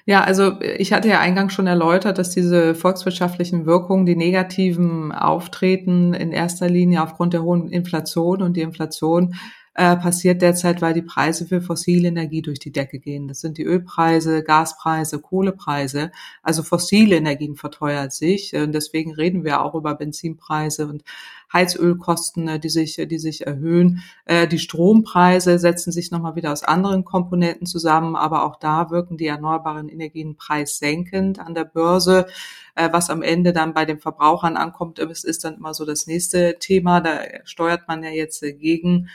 [0.08, 6.14] Ja, also ich hatte ja eingangs schon erläutert, dass diese volkswirtschaftlichen Wirkungen, die negativen auftreten,
[6.14, 9.36] in erster Linie aufgrund der hohen Inflation und die Inflation
[9.74, 13.28] äh, passiert derzeit, weil die Preise für fossile Energie durch die Decke gehen.
[13.28, 16.12] Das sind die Ölpreise, Gaspreise, Kohlepreise.
[16.42, 18.56] Also fossile Energien verteuert sich.
[18.56, 21.04] Und deswegen reden wir auch über Benzinpreise und
[21.52, 24.04] Heizölkosten, äh, die sich, die sich erhöhen.
[24.26, 29.18] Äh, die Strompreise setzen sich nochmal wieder aus anderen Komponenten zusammen, aber auch da wirken
[29.18, 32.28] die erneuerbaren Energien preissenkend an der Börse.
[32.76, 36.08] Äh, was am Ende dann bei den Verbrauchern ankommt, ist, ist dann immer so das
[36.08, 37.02] nächste Thema.
[37.02, 39.10] Da steuert man ja jetzt gegen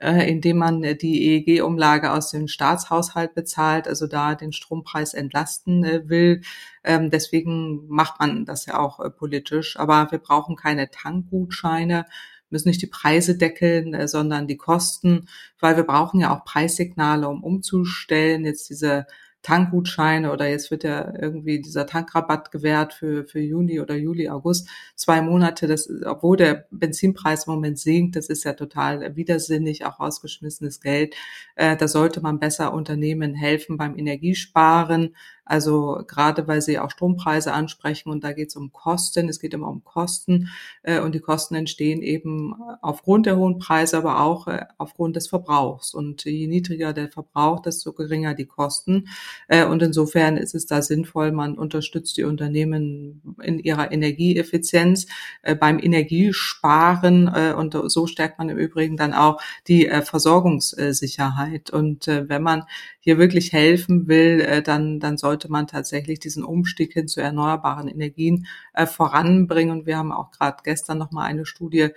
[0.00, 5.84] äh, indem man äh, die EEG-Umlage aus dem Staatshaushalt bezahlt, also da den Strompreis entlasten
[5.84, 6.42] äh, will.
[6.84, 9.78] Ähm, deswegen macht man das ja auch politisch.
[9.78, 12.06] Aber wir brauchen keine Tankgutscheine
[12.48, 15.28] müssen nicht die Preise deckeln, sondern die Kosten,
[15.58, 18.44] weil wir brauchen ja auch Preissignale, um umzustellen.
[18.44, 19.06] Jetzt diese
[19.46, 24.68] Tankgutscheine oder jetzt wird ja irgendwie dieser Tankrabatt gewährt für, für Juni oder Juli, August,
[24.96, 30.00] zwei Monate, das, obwohl der Benzinpreis im Moment sinkt, das ist ja total widersinnig, auch
[30.00, 31.14] ausgeschmissenes Geld.
[31.54, 35.14] Äh, da sollte man besser Unternehmen helfen beim Energiesparen,
[35.46, 39.54] also gerade weil Sie auch Strompreise ansprechen und da geht es um Kosten, es geht
[39.54, 40.50] immer um Kosten
[40.82, 45.28] äh, und die Kosten entstehen eben aufgrund der hohen Preise, aber auch äh, aufgrund des
[45.28, 45.94] Verbrauchs.
[45.94, 49.08] Und je niedriger der Verbrauch, desto geringer die Kosten.
[49.48, 55.06] Äh, und insofern ist es da sinnvoll, man unterstützt die Unternehmen in ihrer Energieeffizienz
[55.42, 61.70] äh, beim Energiesparen äh, und so stärkt man im Übrigen dann auch die äh, Versorgungssicherheit.
[61.70, 62.64] Und äh, wenn man
[63.06, 67.86] hier wirklich helfen will, äh, dann, dann sollte man tatsächlich diesen Umstieg hin zu erneuerbaren
[67.86, 69.78] Energien äh, voranbringen.
[69.78, 71.90] Und wir haben auch gerade gestern noch mal eine Studie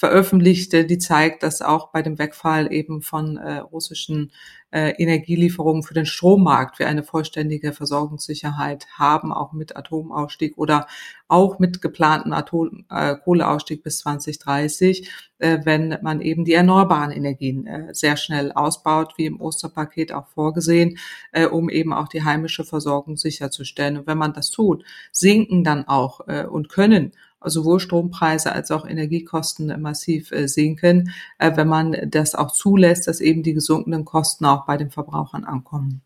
[0.00, 4.32] veröffentlichte, die zeigt, dass auch bei dem Wegfall eben von äh, russischen
[4.70, 10.86] äh, Energielieferungen für den Strommarkt wir eine vollständige Versorgungssicherheit haben, auch mit Atomausstieg oder
[11.28, 15.06] auch mit geplanten Atom, äh, Kohleausstieg bis 2030,
[15.38, 20.28] äh, wenn man eben die erneuerbaren Energien äh, sehr schnell ausbaut, wie im Osterpaket auch
[20.28, 20.96] vorgesehen,
[21.32, 23.98] äh, um eben auch die heimische Versorgung sicherzustellen.
[23.98, 24.82] Und wenn man das tut,
[25.12, 27.12] sinken dann auch äh, und können
[27.44, 33.20] sowohl Strompreise als auch Energiekosten massiv äh, sinken, äh, wenn man das auch zulässt, dass
[33.20, 36.02] eben die gesunkenen Kosten auch bei den Verbrauchern ankommen.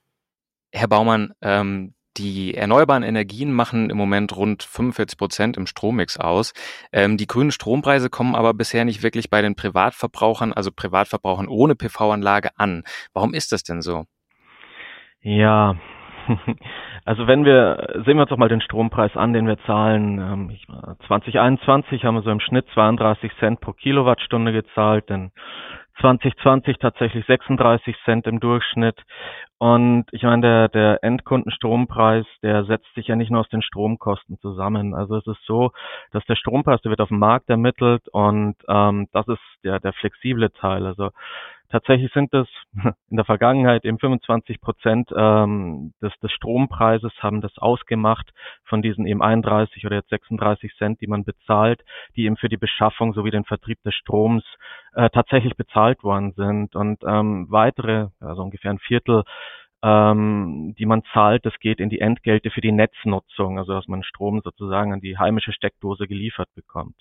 [0.72, 6.52] Herr Baumann, ähm, die erneuerbaren Energien machen im Moment rund 45 Prozent im Strommix aus.
[6.92, 11.74] Ähm, die grünen Strompreise kommen aber bisher nicht wirklich bei den Privatverbrauchern, also Privatverbrauchern ohne
[11.74, 12.84] PV-Anlage an.
[13.12, 14.04] Warum ist das denn so?
[15.20, 15.76] Ja,
[17.06, 20.18] Also wenn wir, sehen wir uns doch mal den Strompreis an, den wir zahlen.
[20.18, 20.56] Ähm,
[21.06, 25.30] 2021 haben wir so im Schnitt 32 Cent pro Kilowattstunde gezahlt, denn
[26.00, 28.96] 2020 tatsächlich 36 Cent im Durchschnitt.
[29.64, 34.38] Und ich meine, der, der Endkundenstrompreis, der setzt sich ja nicht nur aus den Stromkosten
[34.40, 34.94] zusammen.
[34.94, 35.70] Also es ist so,
[36.10, 39.94] dass der Strompreis, der wird auf dem Markt ermittelt und ähm, das ist der, der
[39.94, 40.84] flexible Teil.
[40.84, 41.12] Also
[41.74, 42.46] Tatsächlich sind es
[43.10, 48.32] in der Vergangenheit eben 25 Prozent ähm, des, des Strompreises haben das ausgemacht
[48.64, 51.82] von diesen eben 31 oder jetzt 36 Cent, die man bezahlt,
[52.14, 54.44] die eben für die Beschaffung sowie den Vertrieb des Stroms
[54.94, 56.76] äh, tatsächlich bezahlt worden sind.
[56.76, 59.24] Und ähm, weitere, also ungefähr ein Viertel
[59.84, 64.02] ähm, die man zahlt, das geht in die Entgelte für die Netznutzung, also dass man
[64.02, 66.96] Strom sozusagen an die heimische Steckdose geliefert bekommt.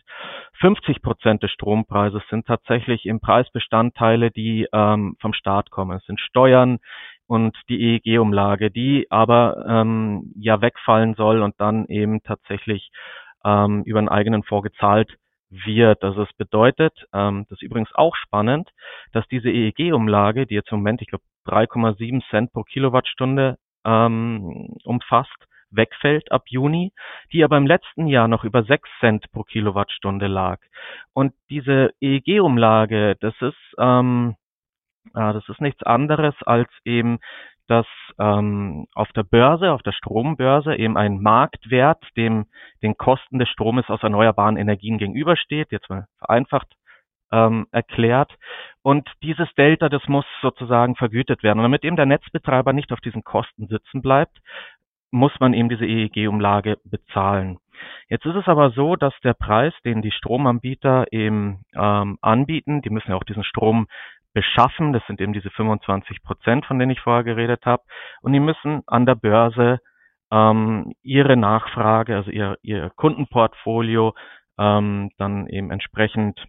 [0.60, 5.98] 50 Prozent des Strompreises sind tatsächlich im Preisbestandteile, die ähm, vom Staat kommen.
[5.98, 6.80] Es sind Steuern
[7.26, 12.92] und die EEG-Umlage, die aber ähm, ja wegfallen soll und dann eben tatsächlich
[13.46, 15.18] ähm, über einen eigenen Fonds gezahlt
[15.50, 16.04] wird.
[16.04, 18.70] Also es bedeutet, ähm, das ist übrigens auch spannend,
[19.14, 25.48] dass diese EEG-Umlage, die jetzt im Moment, ich glaube, 3,7 Cent pro Kilowattstunde ähm, umfasst,
[25.72, 26.94] wegfällt ab Juni,
[27.32, 30.60] die aber im letzten Jahr noch über 6 Cent pro Kilowattstunde lag.
[31.14, 34.36] Und diese EEG-Umlage, das ist, ähm,
[35.14, 37.20] äh, das ist nichts anderes als eben
[37.68, 37.88] dass
[38.20, 42.46] ähm, auf der Börse, auf der Strombörse eben ein Marktwert dem
[42.82, 46.68] den Kosten des Stromes aus erneuerbaren Energien gegenübersteht, jetzt mal vereinfacht
[47.34, 48.32] ähm, erklärt.
[48.84, 51.60] Und dieses Delta, das muss sozusagen vergütet werden.
[51.60, 54.38] Und damit eben der Netzbetreiber nicht auf diesen Kosten sitzen bleibt,
[55.12, 57.58] muss man eben diese EEG-Umlage bezahlen.
[58.08, 62.90] Jetzt ist es aber so, dass der Preis, den die Stromanbieter eben ähm, anbieten, die
[62.90, 63.88] müssen ja auch diesen Strom
[64.34, 64.94] beschaffen.
[64.94, 67.84] Das sind eben diese 25 Prozent, von denen ich vorher geredet habe.
[68.22, 69.80] Und die müssen an der Börse
[70.32, 74.14] ähm, ihre Nachfrage, also ihr, ihr Kundenportfolio,
[74.58, 76.40] ähm, dann eben entsprechend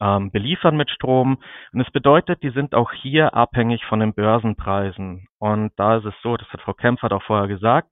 [0.00, 1.38] ähm, beliefern mit Strom.
[1.72, 5.28] Und es bedeutet, die sind auch hier abhängig von den Börsenpreisen.
[5.38, 7.88] Und da ist es so, das hat Frau Kempfert auch vorher gesagt,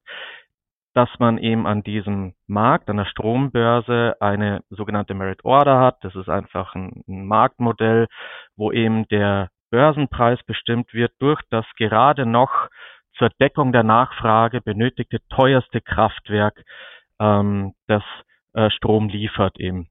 [0.93, 6.03] dass man eben an diesem Markt, an der Strombörse eine sogenannte Merit Order hat.
[6.03, 8.07] Das ist einfach ein, ein Marktmodell,
[8.55, 12.69] wo eben der Börsenpreis bestimmt wird durch das gerade noch
[13.19, 16.63] zur Deckung der Nachfrage benötigte teuerste Kraftwerk,
[17.19, 18.03] ähm, das
[18.53, 19.89] äh, Strom liefert eben.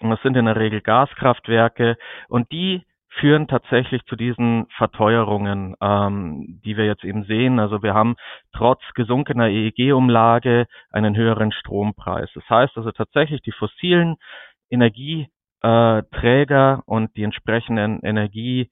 [0.00, 1.96] Und das sind in der Regel Gaskraftwerke
[2.28, 7.58] und die führen tatsächlich zu diesen Verteuerungen, ähm, die wir jetzt eben sehen.
[7.58, 8.16] Also wir haben
[8.52, 12.30] trotz gesunkener EEG-Umlage einen höheren Strompreis.
[12.34, 14.16] Das heißt also tatsächlich die fossilen
[14.70, 18.70] Energieträger und die entsprechenden Energie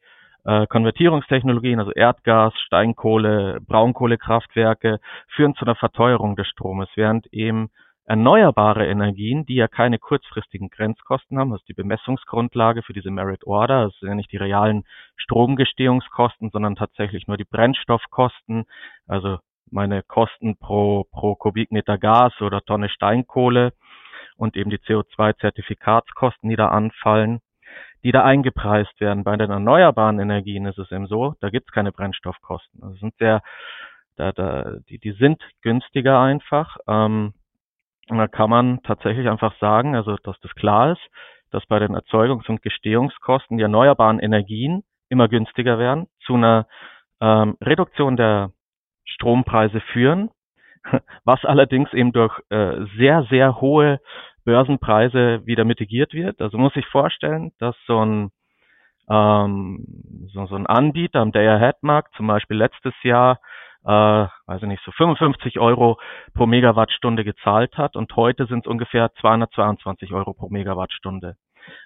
[0.69, 5.01] Konvertierungstechnologien, also Erdgas, Steinkohle, Braunkohlekraftwerke,
[5.35, 7.71] führen zu einer Verteuerung des Stromes, während eben
[8.07, 13.45] erneuerbare Energien, die ja keine kurzfristigen Grenzkosten haben, das ist die Bemessungsgrundlage für diese Merit
[13.45, 14.85] Order, das sind ja nicht die realen
[15.17, 18.65] Stromgestehungskosten, sondern tatsächlich nur die Brennstoffkosten,
[19.09, 19.39] also
[19.71, 23.73] meine Kosten pro, pro Kubikmeter Gas oder Tonne Steinkohle
[24.37, 27.41] und eben die CO2-Zertifikatskosten, die da anfallen,
[28.05, 29.25] die da eingepreist werden.
[29.25, 32.83] Bei den erneuerbaren Energien ist es eben so, da gibt es keine Brennstoffkosten.
[32.85, 33.43] Also sind sehr,
[34.15, 36.77] da, da, die, die sind günstiger einfach.
[36.87, 37.35] Ähm,
[38.09, 41.11] und da kann man tatsächlich einfach sagen, also dass das klar ist,
[41.51, 46.67] dass bei den Erzeugungs- und Gestehungskosten die erneuerbaren Energien immer günstiger werden, zu einer
[47.21, 48.51] ähm, Reduktion der
[49.05, 50.31] Strompreise führen,
[51.25, 54.01] was allerdings eben durch äh, sehr, sehr hohe
[54.45, 56.41] Börsenpreise wieder mitigiert wird.
[56.41, 58.31] Also muss ich vorstellen, dass so ein,
[59.11, 59.85] ähm,
[60.33, 63.41] so, so ein Anbieter am Day-Ahead-Markt zum Beispiel letztes Jahr
[63.87, 65.99] äh, weiß ich nicht, so 55 Euro
[66.35, 71.37] pro Megawattstunde gezahlt hat und heute sind es ungefähr 222 Euro pro Megawattstunde.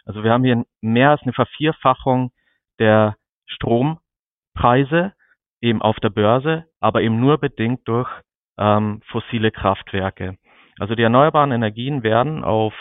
[0.07, 2.33] Also wir haben hier mehr als eine Vervierfachung
[2.79, 5.13] der Strompreise
[5.61, 8.09] eben auf der Börse, aber eben nur bedingt durch
[8.57, 10.39] ähm, fossile Kraftwerke.
[10.79, 12.73] Also die erneuerbaren Energien werden auf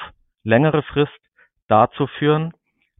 [0.43, 1.19] längere Frist
[1.67, 2.53] dazu führen,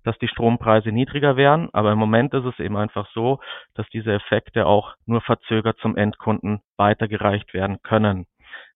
[0.03, 1.69] dass die Strompreise niedriger werden.
[1.73, 3.39] Aber im Moment ist es eben einfach so,
[3.75, 8.25] dass diese Effekte auch nur verzögert zum Endkunden weitergereicht werden können,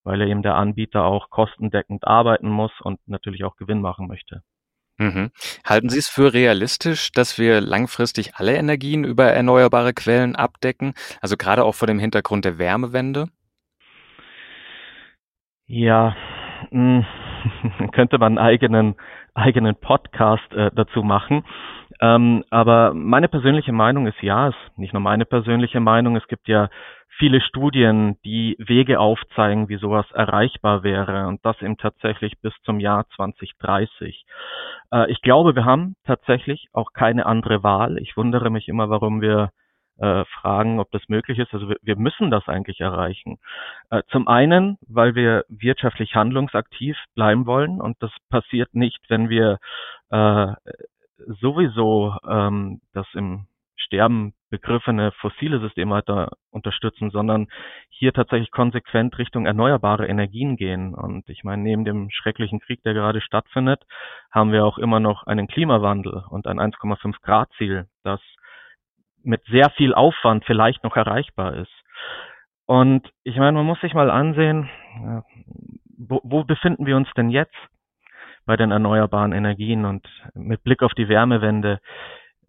[0.03, 4.43] weil er eben der Anbieter auch kostendeckend arbeiten muss und natürlich auch Gewinn machen möchte.
[4.97, 5.31] Mhm.
[5.65, 11.35] Halten Sie es für realistisch, dass wir langfristig alle Energien über erneuerbare Quellen abdecken, also
[11.35, 13.27] gerade auch vor dem Hintergrund der Wärmewende?
[15.65, 16.15] Ja,
[17.91, 18.95] könnte man einen eigenen,
[19.33, 21.43] eigenen Podcast äh, dazu machen.
[22.01, 26.47] Ähm, aber meine persönliche Meinung ist ja, ist nicht nur meine persönliche Meinung, es gibt
[26.47, 26.69] ja
[27.17, 32.79] viele Studien, die Wege aufzeigen, wie sowas erreichbar wäre und das eben tatsächlich bis zum
[32.79, 34.25] Jahr 2030.
[34.91, 37.97] Äh, ich glaube, wir haben tatsächlich auch keine andere Wahl.
[37.99, 39.51] Ich wundere mich immer, warum wir
[39.99, 41.53] äh, fragen, ob das möglich ist.
[41.53, 43.39] Also wir, wir müssen das eigentlich erreichen.
[43.89, 49.59] Äh, zum einen, weil wir wirtschaftlich handlungsaktiv bleiben wollen und das passiert nicht, wenn wir
[50.09, 50.53] äh,
[51.41, 57.47] sowieso ähm, das im Sterben begriffene fossile System weiter unterstützen, sondern
[57.89, 60.93] hier tatsächlich konsequent Richtung erneuerbare Energien gehen.
[60.93, 63.83] Und ich meine, neben dem schrecklichen Krieg, der gerade stattfindet,
[64.31, 68.21] haben wir auch immer noch einen Klimawandel und ein 1,5 Grad Ziel, das
[69.23, 71.71] mit sehr viel Aufwand vielleicht noch erreichbar ist.
[72.65, 74.69] Und ich meine, man muss sich mal ansehen,
[75.97, 77.55] wo, wo befinden wir uns denn jetzt
[78.45, 81.79] bei den erneuerbaren Energien und mit Blick auf die Wärmewende.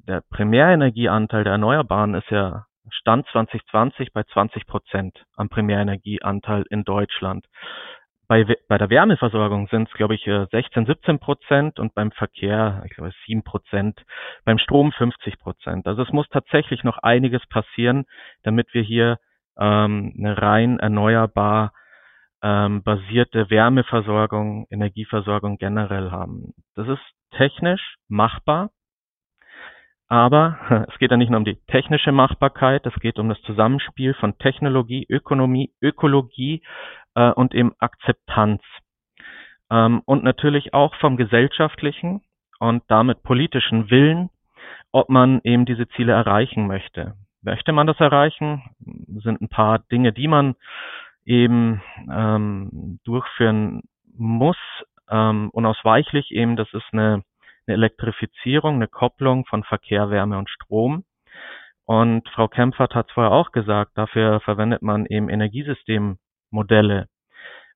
[0.07, 7.47] Der Primärenergieanteil der Erneuerbaren ist ja Stand 2020 bei 20 Prozent am Primärenergieanteil in Deutschland.
[8.27, 12.93] Bei, bei der Wärmeversorgung sind es, glaube ich, 16, 17 Prozent und beim Verkehr, ich
[12.93, 14.01] glaube, 7 Prozent,
[14.45, 15.87] beim Strom 50 Prozent.
[15.87, 18.07] Also es muss tatsächlich noch einiges passieren,
[18.43, 19.19] damit wir hier
[19.59, 21.73] ähm, eine rein erneuerbar
[22.43, 26.55] ähm, basierte Wärmeversorgung, Energieversorgung generell haben.
[26.75, 28.71] Das ist technisch machbar,
[30.09, 34.15] aber es geht ja nicht nur um die technische Machbarkeit, es geht um das Zusammenspiel
[34.15, 36.63] von Technologie, Ökonomie, Ökologie
[37.15, 38.63] äh, und eben Akzeptanz.
[39.71, 42.23] Ähm, und natürlich auch vom gesellschaftlichen
[42.59, 44.31] und damit politischen Willen,
[44.93, 47.15] ob man eben diese Ziele erreichen möchte.
[47.43, 48.63] Möchte man das erreichen,
[49.23, 50.55] sind ein paar Dinge, die man
[51.25, 53.83] eben ähm, durchführen
[54.17, 54.57] muss,
[55.11, 57.23] ähm, unausweichlich eben, das ist eine,
[57.67, 61.05] eine Elektrifizierung, eine Kopplung von Verkehr, Wärme und Strom.
[61.87, 66.19] Und Frau Kempfert hat es vorher auch gesagt, dafür verwendet man eben Energiesystem
[66.55, 67.09] Modelle.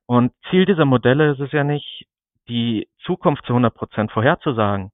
[0.07, 2.07] Und Ziel dieser Modelle ist es ja nicht,
[2.49, 4.91] die Zukunft zu 100 Prozent vorherzusagen,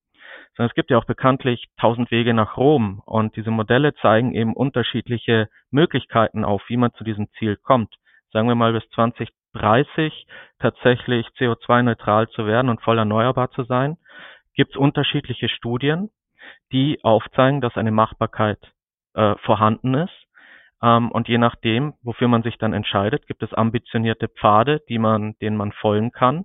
[0.57, 4.55] sondern es gibt ja auch bekanntlich tausend Wege nach Rom und diese Modelle zeigen eben
[4.55, 7.95] unterschiedliche Möglichkeiten auf, wie man zu diesem Ziel kommt.
[8.33, 10.27] Sagen wir mal bis 2030
[10.59, 13.97] tatsächlich CO2-neutral zu werden und voll erneuerbar zu sein,
[14.55, 16.11] gibt es unterschiedliche Studien,
[16.73, 18.59] die aufzeigen, dass eine Machbarkeit
[19.15, 20.27] äh, vorhanden ist.
[20.83, 25.35] Ähm, und je nachdem, wofür man sich dann entscheidet, gibt es ambitionierte Pfade, die man,
[25.41, 26.45] denen man folgen kann.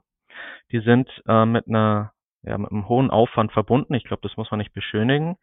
[0.71, 2.11] Die sind äh, mit einer
[2.43, 3.93] ja, mit einem hohen Aufwand verbunden.
[3.93, 5.37] Ich glaube, das muss man nicht beschönigen.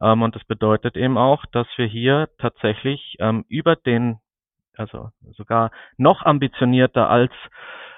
[0.00, 4.18] Ähm, und das bedeutet eben auch, dass wir hier tatsächlich ähm, über den,
[4.76, 7.32] also sogar noch ambitionierter als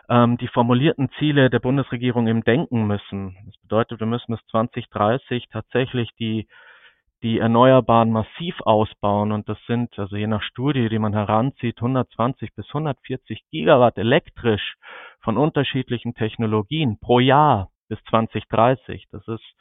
[0.09, 3.37] ähm, die formulierten Ziele der Bundesregierung eben denken müssen.
[3.47, 6.47] Das bedeutet, wir müssen bis 2030 tatsächlich die
[7.25, 12.55] die Erneuerbaren massiv ausbauen und das sind, also je nach Studie, die man heranzieht, 120
[12.55, 14.77] bis 140 Gigawatt elektrisch
[15.21, 19.07] von unterschiedlichen Technologien pro Jahr bis 2030.
[19.11, 19.57] Das ist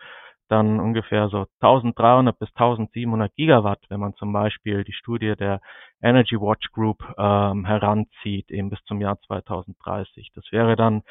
[0.50, 5.62] dann ungefähr so 1300 bis 1700 Gigawatt, wenn man zum Beispiel die Studie der
[6.02, 10.32] Energy Watch Group ähm, heranzieht, eben bis zum Jahr 2030.
[10.36, 11.04] Das wäre dann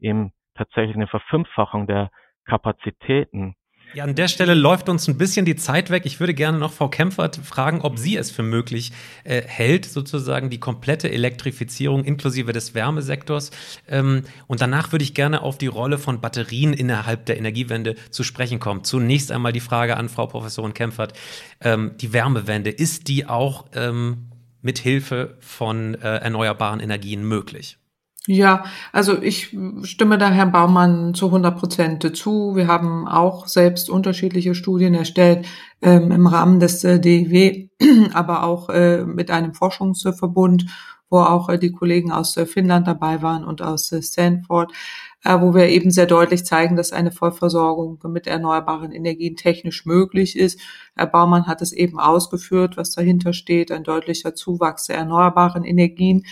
[0.00, 2.10] eben tatsächlich eine Verfünffachung der
[2.44, 3.54] Kapazitäten.
[3.92, 6.06] Ja, an der Stelle läuft uns ein bisschen die Zeit weg.
[6.06, 8.92] Ich würde gerne noch Frau Kempfert fragen, ob sie es für möglich
[9.24, 13.50] äh, hält, sozusagen die komplette Elektrifizierung inklusive des Wärmesektors.
[13.88, 18.22] Ähm, und danach würde ich gerne auf die Rolle von Batterien innerhalb der Energiewende zu
[18.22, 18.84] sprechen kommen.
[18.84, 21.14] Zunächst einmal die Frage an Frau Professorin Kempfert.
[21.60, 24.28] Ähm, die Wärmewende, ist die auch ähm,
[24.62, 27.79] mit Hilfe von äh, erneuerbaren Energien möglich?
[28.26, 32.54] Ja, also ich stimme da Herrn Baumann zu 100 Prozent zu.
[32.54, 35.46] Wir haben auch selbst unterschiedliche Studien erstellt
[35.80, 37.70] ähm, im Rahmen des äh, DIW,
[38.12, 40.66] aber auch äh, mit einem Forschungsverbund,
[41.08, 44.70] wo auch äh, die Kollegen aus äh, Finnland dabei waren und aus äh, Stanford,
[45.24, 50.38] äh, wo wir eben sehr deutlich zeigen, dass eine Vollversorgung mit erneuerbaren Energien technisch möglich
[50.38, 50.60] ist.
[50.94, 56.24] Herr Baumann hat es eben ausgeführt, was dahinter steht, ein deutlicher Zuwachs der erneuerbaren Energien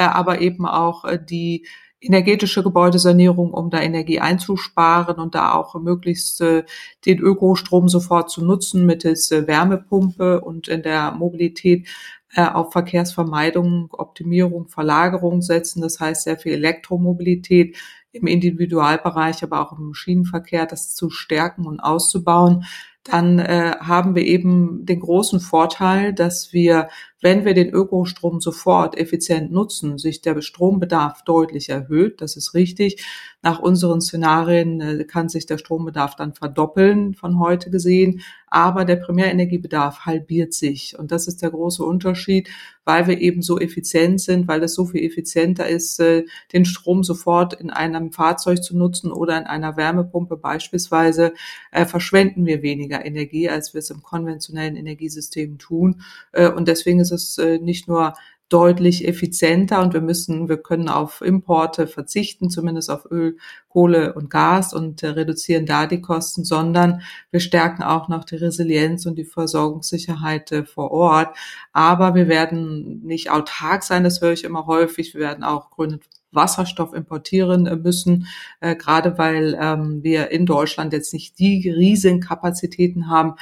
[0.00, 1.66] aber eben auch äh, die
[2.00, 6.64] energetische Gebäudesanierung, um da Energie einzusparen und da auch möglichst äh,
[7.06, 11.88] den Ökostrom sofort zu nutzen mittels Wärmepumpe und in der Mobilität
[12.34, 15.82] auf Verkehrsvermeidung, Optimierung, Verlagerung setzen.
[15.82, 17.76] Das heißt sehr viel Elektromobilität
[18.12, 22.64] im Individualbereich, aber auch im Schienenverkehr, das zu stärken und auszubauen.
[23.04, 26.88] Dann äh, haben wir eben den großen Vorteil, dass wir
[27.22, 32.20] wenn wir den Ökostrom sofort effizient nutzen, sich der Strombedarf deutlich erhöht.
[32.20, 33.04] Das ist richtig.
[33.42, 38.96] Nach unseren Szenarien äh, kann sich der Strombedarf dann verdoppeln von heute gesehen, aber der
[38.96, 40.96] Primärenergiebedarf halbiert sich.
[40.98, 42.50] Und das ist der große Unterschied,
[42.84, 47.02] weil wir eben so effizient sind, weil es so viel effizienter ist, äh, den Strom
[47.02, 51.34] sofort in einem Fahrzeug zu nutzen oder in einer Wärmepumpe beispielsweise,
[51.70, 56.02] äh, verschwenden wir weniger Energie, als wir es im konventionellen Energiesystem tun.
[56.32, 58.14] Und deswegen ist es äh, nicht nur
[58.52, 63.38] deutlich effizienter und wir müssen, wir können auf Importe verzichten, zumindest auf Öl,
[63.68, 67.00] Kohle und Gas und äh, reduzieren da die Kosten, sondern
[67.30, 71.36] wir stärken auch noch die Resilienz und die Versorgungssicherheit äh, vor Ort.
[71.72, 75.14] Aber wir werden nicht autark sein, das höre ich immer häufig.
[75.14, 76.00] Wir werden auch grüne
[76.32, 78.26] Wasserstoff importieren äh, müssen,
[78.60, 83.34] äh, gerade weil ähm, wir in Deutschland jetzt nicht die riesigen Kapazitäten haben.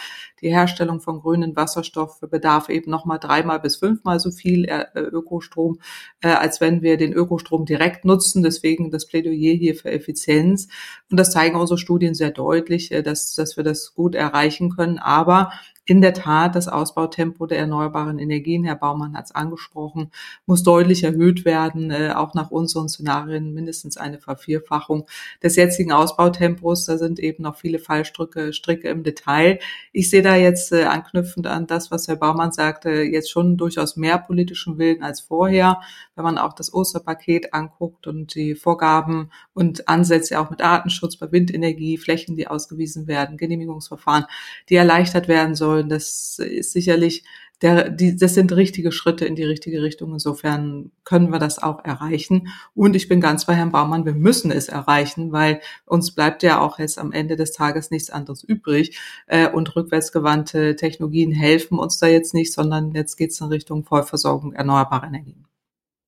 [0.43, 5.79] Die Herstellung von grünen Wasserstoff bedarf eben nochmal dreimal bis fünfmal so viel äh, Ökostrom,
[6.23, 8.43] äh, als wenn wir den Ökostrom direkt nutzen.
[8.43, 10.69] Deswegen das Plädoyer hier für Effizienz.
[11.11, 14.99] Und das zeigen unsere Studien sehr deutlich, äh, dass, dass wir das gut erreichen können.
[14.99, 15.51] Aber
[15.91, 20.13] in der Tat, das Ausbautempo der erneuerbaren Energien, Herr Baumann hat es angesprochen,
[20.47, 25.09] muss deutlich erhöht werden, äh, auch nach unseren Szenarien mindestens eine Vervierfachung
[25.43, 26.85] des jetzigen Ausbautempos.
[26.85, 29.59] Da sind eben noch viele Fallstricke Stricke im Detail.
[29.93, 33.97] Ich sehe da jetzt äh, anknüpfend an das, was Herr Baumann sagte, jetzt schon durchaus
[33.97, 35.81] mehr politischen Willen als vorher,
[36.15, 41.33] wenn man auch das Osterpaket anguckt und die Vorgaben und Ansätze auch mit Artenschutz bei
[41.33, 44.27] Windenergie, Flächen, die ausgewiesen werden, Genehmigungsverfahren,
[44.69, 45.89] die erleichtert werden sollen wollen.
[45.89, 47.25] Das ist sicherlich
[47.63, 50.13] der, die, das sind richtige Schritte in die richtige Richtung.
[50.15, 52.49] Insofern können wir das auch erreichen.
[52.75, 56.61] Und ich bin ganz bei Herrn Baumann, wir müssen es erreichen, weil uns bleibt ja
[56.61, 58.99] auch jetzt am Ende des Tages nichts anderes übrig.
[59.27, 63.85] Äh, und rückwärtsgewandte Technologien helfen uns da jetzt nicht, sondern jetzt geht es in Richtung
[63.85, 65.50] Vollversorgung erneuerbarer Energien.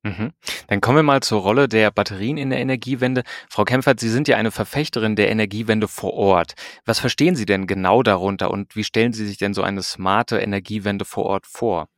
[0.03, 0.33] Mhm.
[0.67, 3.23] Dann kommen wir mal zur Rolle der Batterien in der Energiewende.
[3.49, 6.55] Frau Kempfert, Sie sind ja eine Verfechterin der Energiewende vor Ort.
[6.85, 10.39] Was verstehen Sie denn genau darunter und wie stellen Sie sich denn so eine smarte
[10.39, 11.89] Energiewende vor Ort vor?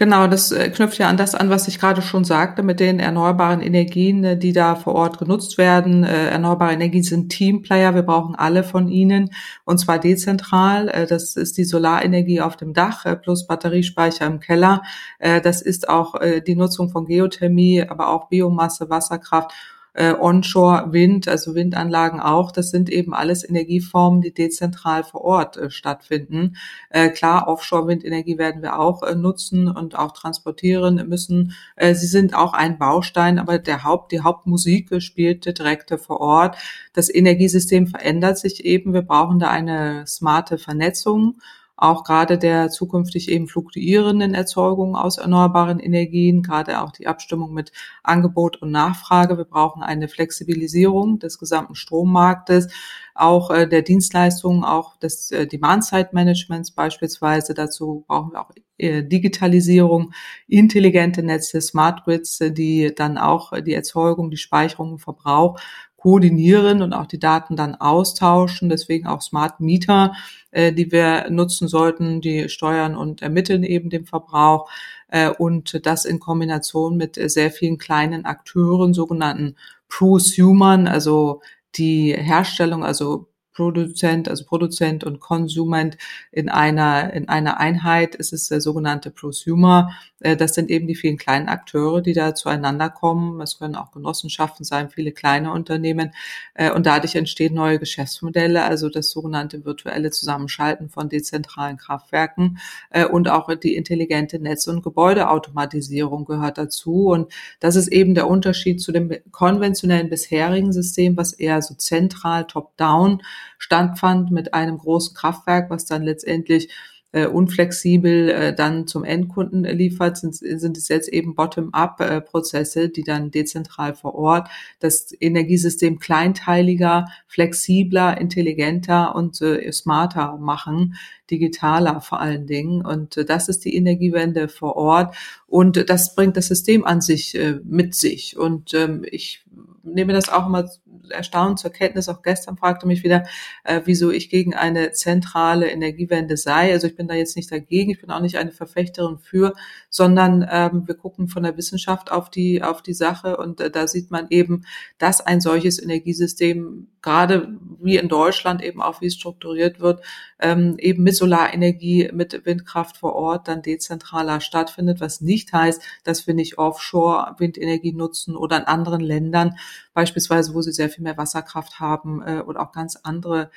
[0.00, 3.00] Genau, das äh, knüpft ja an das an, was ich gerade schon sagte, mit den
[3.00, 6.04] erneuerbaren Energien, äh, die da vor Ort genutzt werden.
[6.04, 9.28] Äh, erneuerbare Energien sind Teamplayer, wir brauchen alle von ihnen
[9.66, 11.06] und zwar dezentral.
[11.06, 14.82] Das ist die Solarenergie auf dem Dach plus Batteriespeicher im Keller.
[15.18, 16.14] Das ist auch
[16.46, 19.52] die Nutzung von Geothermie, aber auch Biomasse, Wasserkraft
[19.94, 22.52] äh, Onshore Wind, also Windanlagen auch.
[22.52, 26.56] Das sind eben alles Energieformen, die dezentral vor Ort äh, stattfinden.
[26.90, 31.54] Äh, klar, Offshore-Windenergie werden wir auch äh, nutzen und auch transportieren müssen.
[31.76, 36.56] Äh, sie sind auch ein Baustein, aber der Haupt, die Hauptmusik spielt direkt vor Ort.
[36.92, 38.92] Das Energiesystem verändert sich eben.
[38.94, 41.36] Wir brauchen da eine smarte Vernetzung
[41.80, 47.72] auch gerade der zukünftig eben fluktuierenden Erzeugung aus erneuerbaren Energien, gerade auch die Abstimmung mit
[48.02, 49.38] Angebot und Nachfrage.
[49.38, 52.68] Wir brauchen eine Flexibilisierung des gesamten Strommarktes,
[53.14, 57.54] auch äh, der Dienstleistungen, auch des äh, Demand-Side-Managements beispielsweise.
[57.54, 60.12] Dazu brauchen wir auch äh, Digitalisierung,
[60.48, 65.58] intelligente Netze, Smart Grids, die dann auch die Erzeugung, die Speicherung, Verbrauch
[66.00, 68.68] koordinieren und auch die Daten dann austauschen.
[68.70, 70.14] Deswegen auch Smart Meter,
[70.50, 74.70] äh, die wir nutzen sollten, die steuern und ermitteln eben den Verbrauch.
[75.08, 79.56] Äh, und das in Kombination mit sehr vielen kleinen Akteuren, sogenannten
[79.88, 81.42] Prosumern, also
[81.76, 85.96] die Herstellung, also Produzent, also Produzent und Konsument
[86.30, 88.16] in einer, in einer Einheit.
[88.18, 89.90] Es ist der sogenannte Prosumer.
[90.20, 93.40] Äh, das sind eben die vielen kleinen Akteure, die da zueinander kommen.
[93.40, 96.12] Es können auch Genossenschaften sein, viele kleine Unternehmen.
[96.54, 102.58] Äh, und dadurch entstehen neue Geschäftsmodelle, also das sogenannte virtuelle Zusammenschalten von dezentralen Kraftwerken
[102.90, 107.08] äh, und auch die intelligente Netz- und Gebäudeautomatisierung gehört dazu.
[107.08, 112.46] Und das ist eben der Unterschied zu dem konventionellen bisherigen System, was eher so zentral
[112.46, 113.22] top-down
[113.58, 116.68] stattfand mit einem großen Kraftwerk, was dann letztendlich
[117.12, 123.30] äh, unflexibel äh, dann zum Endkunden liefert, sind, sind es jetzt eben Bottom-up-Prozesse, die dann
[123.30, 130.94] dezentral vor Ort das Energiesystem kleinteiliger, flexibler, intelligenter und äh, smarter machen,
[131.30, 132.84] digitaler vor allen Dingen.
[132.84, 135.16] Und äh, das ist die Energiewende vor Ort.
[135.48, 138.36] Und das bringt das System an sich äh, mit sich.
[138.36, 139.42] Und ähm, ich
[139.82, 140.68] nehme das auch immer
[141.10, 142.08] erstaunt zur Kenntnis.
[142.08, 143.24] Auch gestern fragte mich wieder,
[143.64, 146.72] äh, wieso ich gegen eine zentrale Energiewende sei.
[146.72, 149.54] Also ich bin da jetzt nicht dagegen, ich bin auch nicht eine Verfechterin für,
[149.88, 153.86] sondern ähm, wir gucken von der Wissenschaft auf die, auf die Sache und äh, da
[153.86, 154.64] sieht man eben,
[154.98, 157.48] dass ein solches Energiesystem, gerade
[157.80, 160.04] wie in Deutschland eben auch, wie es strukturiert wird,
[160.38, 166.26] ähm, eben mit Solarenergie, mit Windkraft vor Ort dann dezentraler stattfindet, was nicht heißt, dass
[166.26, 169.56] wir nicht Offshore-Windenergie nutzen oder in anderen Ländern,
[169.94, 173.50] beispielsweise, wo sie sehr viel mehr Wasserkraft haben äh, und auch ganz andere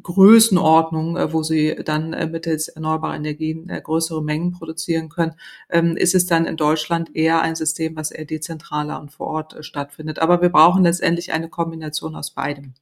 [0.00, 5.34] Größenordnung, äh, wo sie dann äh, mittels erneuerbarer Energien äh, größere Mengen produzieren können,
[5.68, 9.56] ähm, ist es dann in Deutschland eher ein System, was eher dezentraler und vor Ort
[9.60, 10.18] stattfindet.
[10.18, 12.72] Aber wir brauchen letztendlich eine Kombination aus beidem.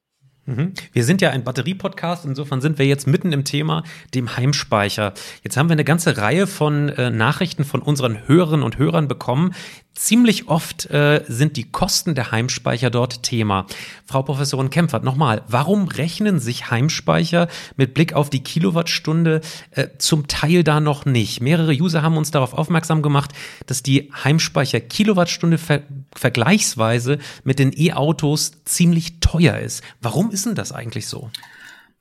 [0.46, 0.72] Mhm.
[0.92, 3.82] Wir sind ja ein Batterie-Podcast, insofern sind wir jetzt mitten im Thema,
[4.14, 5.12] dem Heimspeicher.
[5.42, 9.54] Jetzt haben wir eine ganze Reihe von Nachrichten von unseren Hörerinnen und Hörern bekommen.
[9.94, 13.66] Ziemlich oft äh, sind die Kosten der Heimspeicher dort Thema.
[14.06, 19.40] Frau Professorin Kempfert, nochmal, warum rechnen sich Heimspeicher mit Blick auf die Kilowattstunde
[19.72, 21.40] äh, zum Teil da noch nicht?
[21.40, 23.32] Mehrere User haben uns darauf aufmerksam gemacht,
[23.66, 25.82] dass die Heimspeicher Kilowattstunde ver
[26.16, 29.82] vergleichsweise mit den E-Autos ziemlich teuer ist.
[30.00, 31.30] Warum ist denn das eigentlich so?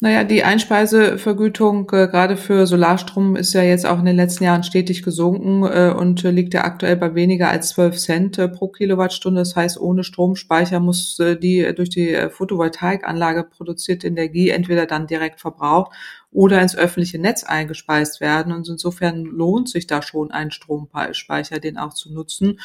[0.01, 4.63] Naja, die Einspeisevergütung äh, gerade für Solarstrom ist ja jetzt auch in den letzten Jahren
[4.63, 9.41] stetig gesunken äh, und liegt ja aktuell bei weniger als 12 Cent äh, pro Kilowattstunde.
[9.41, 15.05] Das heißt, ohne Stromspeicher muss äh, die durch die äh, Photovoltaikanlage produzierte Energie entweder dann
[15.05, 15.91] direkt verbraucht
[16.31, 18.53] oder ins öffentliche Netz eingespeist werden.
[18.53, 22.57] Und insofern lohnt sich da schon ein Stromspeicher, den auch zu nutzen.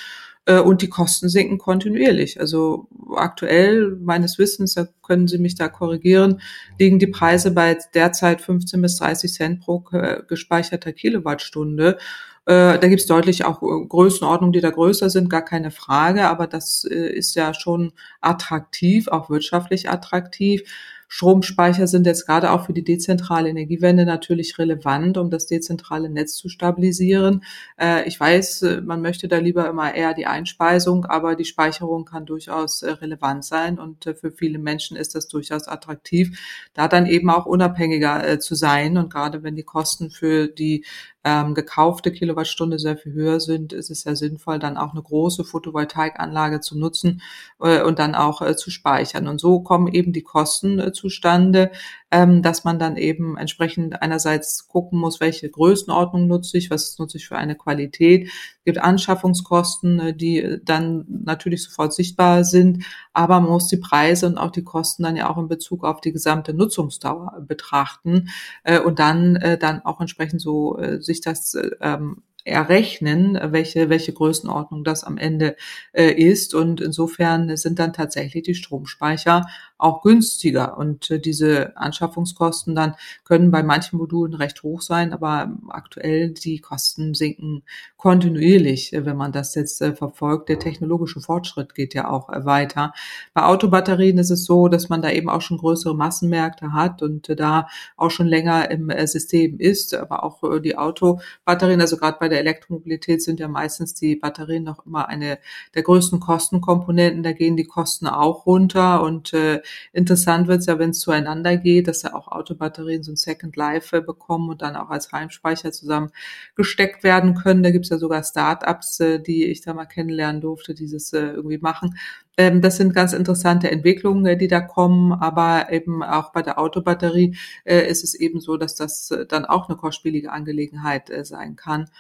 [0.47, 2.41] Äh, und die Kosten sinken kontinuierlich.
[2.41, 6.41] Also aktuell meines Wissens, da können Sie mich da korrigieren,
[6.79, 9.85] liegen die Preise bei derzeit 15 bis 30 Cent pro
[10.29, 11.99] gespeicherter Kilowattstunde.
[12.47, 16.47] Äh, da gibt's deutlich auch äh, Größenordnungen, die da größer sind, gar keine Frage, aber
[16.47, 20.63] das ist ja schon attraktiv, auch wirtschaftlich attraktiv.
[21.09, 26.37] Stromspeicher sind jetzt gerade auch für die dezentrale Energiewende natürlich relevant, um das dezentrale Netz
[26.37, 27.45] zu stabilisieren.
[27.81, 32.05] Äh, ich weiß, äh, man möchte da lieber immer eher die Einspeisung, aber die Speicherung
[32.05, 36.39] kann durchaus äh, relevant sein und für viele Menschen ist das durchaus attraktiv,
[36.75, 38.97] da dann eben auch unabhängiger zu sein.
[38.97, 40.85] Und gerade wenn die Kosten für die
[41.25, 45.45] ähm, gekaufte Kilowattstunde sehr viel höher sind, ist es ja sinnvoll, dann auch eine große
[45.45, 47.23] Photovoltaikanlage zu nutzen
[47.61, 49.27] äh, und dann auch äh, zu speichern.
[49.27, 51.71] Und so kommen eben die Kosten äh, zustande,
[52.15, 57.17] ähm, dass man dann eben entsprechend einerseits gucken muss, welche Größenordnung nutze ich, was nutze
[57.17, 58.29] ich für eine Qualität.
[58.29, 64.27] Es gibt Anschaffungskosten, äh, die dann natürlich sofort sichtbar sind, aber man muss die Preise
[64.27, 68.29] und auch die Kosten dann ja auch in Bezug auf die gesamte Nutzungsdauer betrachten
[68.63, 74.85] äh, und dann, äh, dann auch entsprechend so sich das ähm, errechnen, welche, welche Größenordnung
[74.85, 75.57] das am Ende
[75.93, 76.55] äh, ist.
[76.55, 79.47] Und insofern sind dann tatsächlich die Stromspeicher
[79.79, 80.77] auch günstiger.
[80.77, 86.59] Und äh, diese Anschaffungskosten dann können bei manchen Modulen recht hoch sein, aber aktuell die
[86.59, 87.63] Kosten sinken
[87.97, 90.51] kontinuierlich, wenn man das jetzt äh, verfolgt.
[90.51, 92.93] Der technologische Fortschritt geht ja auch äh, weiter.
[93.33, 97.31] Bei Autobatterien ist es so, dass man da eben auch schon größere Massenmärkte hat und
[97.31, 99.95] äh, da auch schon länger im System ist.
[99.95, 104.85] Aber auch die Autobatterien, also gerade bei der Elektromobilität sind ja meistens die Batterien noch
[104.85, 105.39] immer eine
[105.75, 107.23] der größten Kostenkomponenten.
[107.23, 109.63] Da gehen die Kosten auch runter und äh,
[109.93, 113.57] interessant wird es ja, wenn es zueinander geht, dass ja auch Autobatterien so ein Second
[113.57, 116.11] Life äh, bekommen und dann auch als Heimspeicher zusammen
[116.57, 117.63] gesteckt werden können.
[117.63, 121.21] Da gibt es ja sogar Start-ups, äh, die ich da mal kennenlernen durfte, dieses äh,
[121.21, 121.97] irgendwie machen.
[122.37, 126.59] Ähm, das sind ganz interessante Entwicklungen, äh, die da kommen, aber eben auch bei der
[126.59, 131.57] Autobatterie äh, ist es eben so, dass das äh, dann auch eine kostspielige Angelegenheit sein
[131.57, 131.91] kann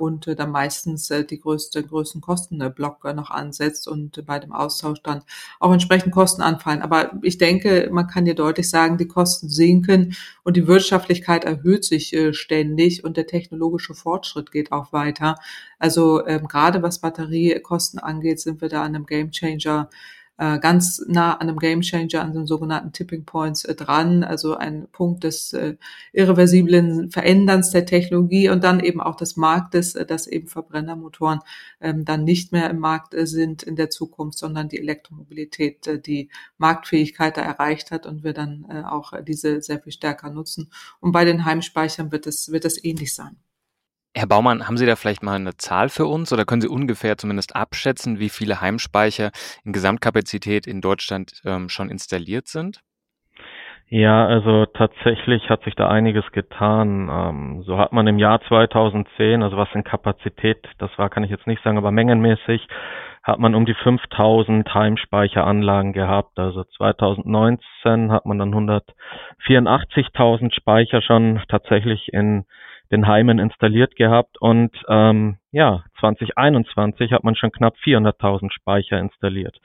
[0.00, 5.22] und dann meistens die größte, größten Kostenblock noch ansetzt und bei dem Austausch dann
[5.60, 6.82] auch entsprechend Kosten anfallen.
[6.82, 11.84] Aber ich denke, man kann hier deutlich sagen, die Kosten sinken und die Wirtschaftlichkeit erhöht
[11.84, 15.36] sich ständig und der technologische Fortschritt geht auch weiter.
[15.78, 19.88] Also ähm, gerade was Batteriekosten angeht, sind wir da an einem Gamechanger
[20.38, 24.88] äh, ganz nah an einem Gamechanger, an den sogenannten Tipping Points äh, dran, also ein
[24.92, 25.76] Punkt des äh,
[26.12, 31.40] irreversiblen Veränderns der Technologie und dann eben auch des Marktes, äh, dass eben Verbrennermotoren
[31.80, 36.00] ähm, dann nicht mehr im Markt äh, sind in der Zukunft, sondern die Elektromobilität äh,
[36.00, 40.70] die Marktfähigkeit da erreicht hat und wir dann äh, auch diese sehr viel stärker nutzen.
[41.00, 43.36] Und bei den Heimspeichern wird es, wird es ähnlich sein.
[44.18, 47.16] Herr Baumann, haben Sie da vielleicht mal eine Zahl für uns oder können Sie ungefähr
[47.16, 49.30] zumindest abschätzen, wie viele Heimspeicher
[49.64, 52.80] in Gesamtkapazität in Deutschland ähm, schon installiert sind?
[53.90, 57.08] Ja, also tatsächlich hat sich da einiges getan.
[57.08, 61.30] Ähm, so hat man im Jahr 2010, also was in Kapazität, das war, kann ich
[61.30, 62.66] jetzt nicht sagen, aber mengenmäßig
[63.22, 66.40] hat man um die 5000 Heimspeicheranlagen gehabt.
[66.40, 72.46] Also 2019 hat man dann 184.000 Speicher schon tatsächlich in
[72.90, 79.58] den Heimen installiert gehabt und ähm, ja, 2021 hat man schon knapp 400.000 Speicher installiert.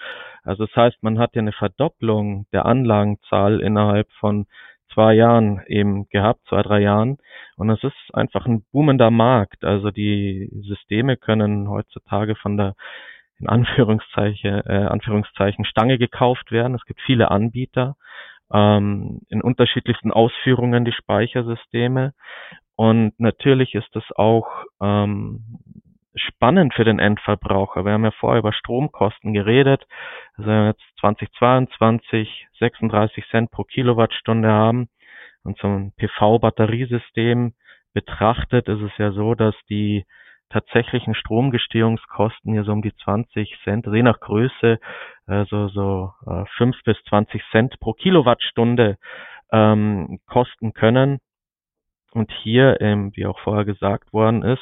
[0.43, 4.45] Also das heißt, man hat ja eine Verdopplung der Anlagenzahl innerhalb von
[4.93, 7.17] zwei Jahren eben gehabt, zwei, drei Jahren.
[7.55, 9.63] Und es ist einfach ein boomender Markt.
[9.63, 12.75] Also die Systeme können heutzutage von der
[13.39, 16.75] in Anführungszeichen, äh, Anführungszeichen Stange gekauft werden.
[16.75, 17.95] Es gibt viele Anbieter
[18.53, 22.13] ähm, in unterschiedlichsten Ausführungen die Speichersysteme.
[22.75, 24.47] Und natürlich ist es auch
[24.81, 25.59] ähm,
[26.15, 27.85] spannend für den Endverbraucher.
[27.85, 29.85] Wir haben ja vorher über Stromkosten geredet.
[30.37, 34.89] Also jetzt 2022 36 Cent pro Kilowattstunde haben
[35.43, 37.53] und so ein PV-Batteriesystem
[37.93, 40.05] betrachtet, ist es ja so, dass die
[40.49, 44.79] tatsächlichen Stromgestehungskosten hier so um die 20 Cent, je nach Größe,
[45.25, 48.97] also so äh, 5 bis 20 Cent pro Kilowattstunde
[49.51, 51.19] ähm, kosten können.
[52.13, 54.61] Und hier, ähm, wie auch vorher gesagt worden ist,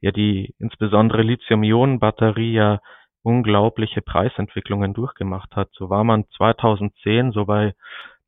[0.00, 2.80] ja die insbesondere Lithium-Ionen-Batterie ja
[3.22, 5.68] unglaubliche Preisentwicklungen durchgemacht hat.
[5.72, 7.74] So war man 2010 so bei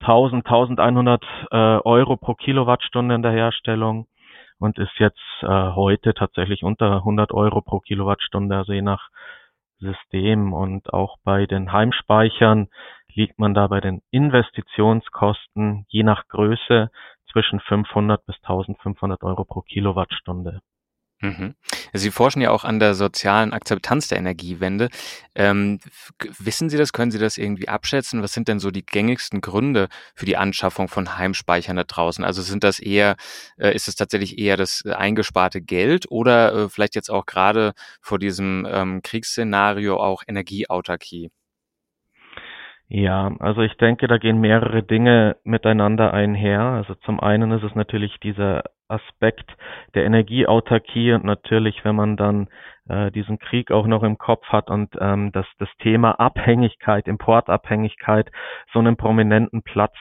[0.00, 4.06] 1000, 1100 äh, Euro pro Kilowattstunde in der Herstellung
[4.58, 9.08] und ist jetzt äh, heute tatsächlich unter 100 Euro pro Kilowattstunde, also je nach
[9.78, 12.68] System und auch bei den Heimspeichern
[13.14, 16.90] liegt man da bei den Investitionskosten je nach Größe
[17.32, 20.60] zwischen 500 bis 1500 Euro pro Kilowattstunde.
[21.20, 21.56] Mhm.
[21.92, 24.88] Sie forschen ja auch an der sozialen Akzeptanz der Energiewende.
[25.34, 25.80] Ähm,
[26.38, 26.92] wissen Sie das?
[26.92, 28.22] Können Sie das irgendwie abschätzen?
[28.22, 32.24] Was sind denn so die gängigsten Gründe für die Anschaffung von Heimspeichern da draußen?
[32.24, 33.16] Also sind das eher,
[33.56, 37.72] äh, ist es tatsächlich eher das äh, eingesparte Geld oder äh, vielleicht jetzt auch gerade
[38.00, 41.30] vor diesem ähm, Kriegsszenario auch Energieautarkie?
[42.90, 46.60] Ja, also ich denke, da gehen mehrere Dinge miteinander einher.
[46.60, 49.54] Also zum einen ist es natürlich dieser Aspekt
[49.94, 52.48] der Energieautarkie und natürlich, wenn man dann
[52.88, 58.30] äh, diesen Krieg auch noch im Kopf hat und ähm, dass das Thema Abhängigkeit, Importabhängigkeit
[58.72, 59.94] so einen prominenten Platz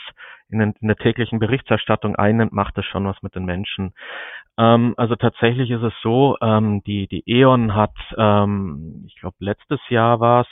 [0.50, 3.94] in, den, in der täglichen Berichterstattung einnimmt, macht das schon was mit den Menschen.
[4.58, 9.82] Ähm, also tatsächlich ist es so, ähm, die, die E.ON hat, ähm, ich glaube letztes
[9.90, 10.48] Jahr war es,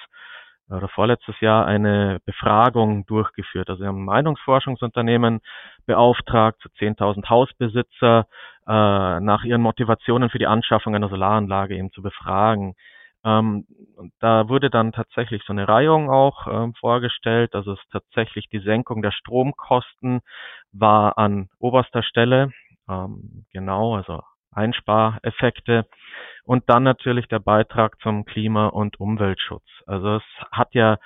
[0.69, 3.69] oder vorletztes Jahr eine Befragung durchgeführt.
[3.69, 5.41] Also wir haben ein Meinungsforschungsunternehmen
[5.85, 8.27] beauftragt, zu 10.000 Hausbesitzer
[8.67, 12.75] äh, nach ihren Motivationen für die Anschaffung einer Solaranlage eben zu befragen.
[13.23, 13.65] Ähm,
[14.19, 17.55] da wurde dann tatsächlich so eine Reihung auch ähm, vorgestellt.
[17.55, 20.21] Also es tatsächlich die Senkung der Stromkosten
[20.71, 22.51] war an oberster Stelle.
[22.89, 24.21] Ähm, genau, also
[24.55, 25.85] Einspareffekte.
[26.43, 29.65] Und dann natürlich der Beitrag zum Klima- und Umweltschutz.
[29.87, 30.97] Also es hat ja,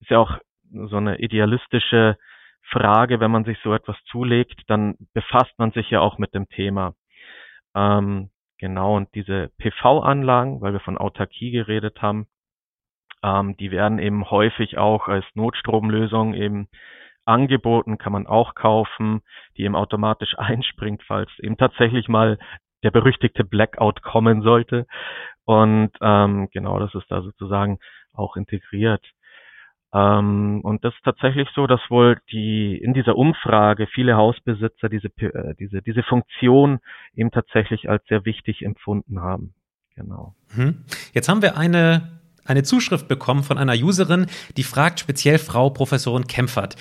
[0.00, 0.38] ist ja auch
[0.70, 2.16] so eine idealistische
[2.70, 6.48] Frage, wenn man sich so etwas zulegt, dann befasst man sich ja auch mit dem
[6.48, 6.94] Thema.
[7.74, 12.26] Ähm, genau, und diese PV-Anlagen, weil wir von Autarkie geredet haben,
[13.22, 16.68] ähm, die werden eben häufig auch als Notstromlösung eben
[17.24, 19.22] angeboten, kann man auch kaufen,
[19.56, 22.38] die eben automatisch einspringt, falls eben tatsächlich mal
[22.82, 24.86] der berüchtigte Blackout kommen sollte.
[25.44, 27.78] Und ähm, genau, das ist da sozusagen
[28.12, 29.04] auch integriert.
[29.92, 35.08] Ähm, und das ist tatsächlich so, dass wohl die in dieser Umfrage viele Hausbesitzer diese,
[35.18, 36.80] äh, diese, diese Funktion
[37.14, 39.54] eben tatsächlich als sehr wichtig empfunden haben.
[39.94, 40.34] Genau.
[40.54, 40.84] Mhm.
[41.14, 42.16] Jetzt haben wir eine
[42.48, 46.76] eine Zuschrift bekommen von einer Userin, die fragt speziell Frau Professorin Kempfert.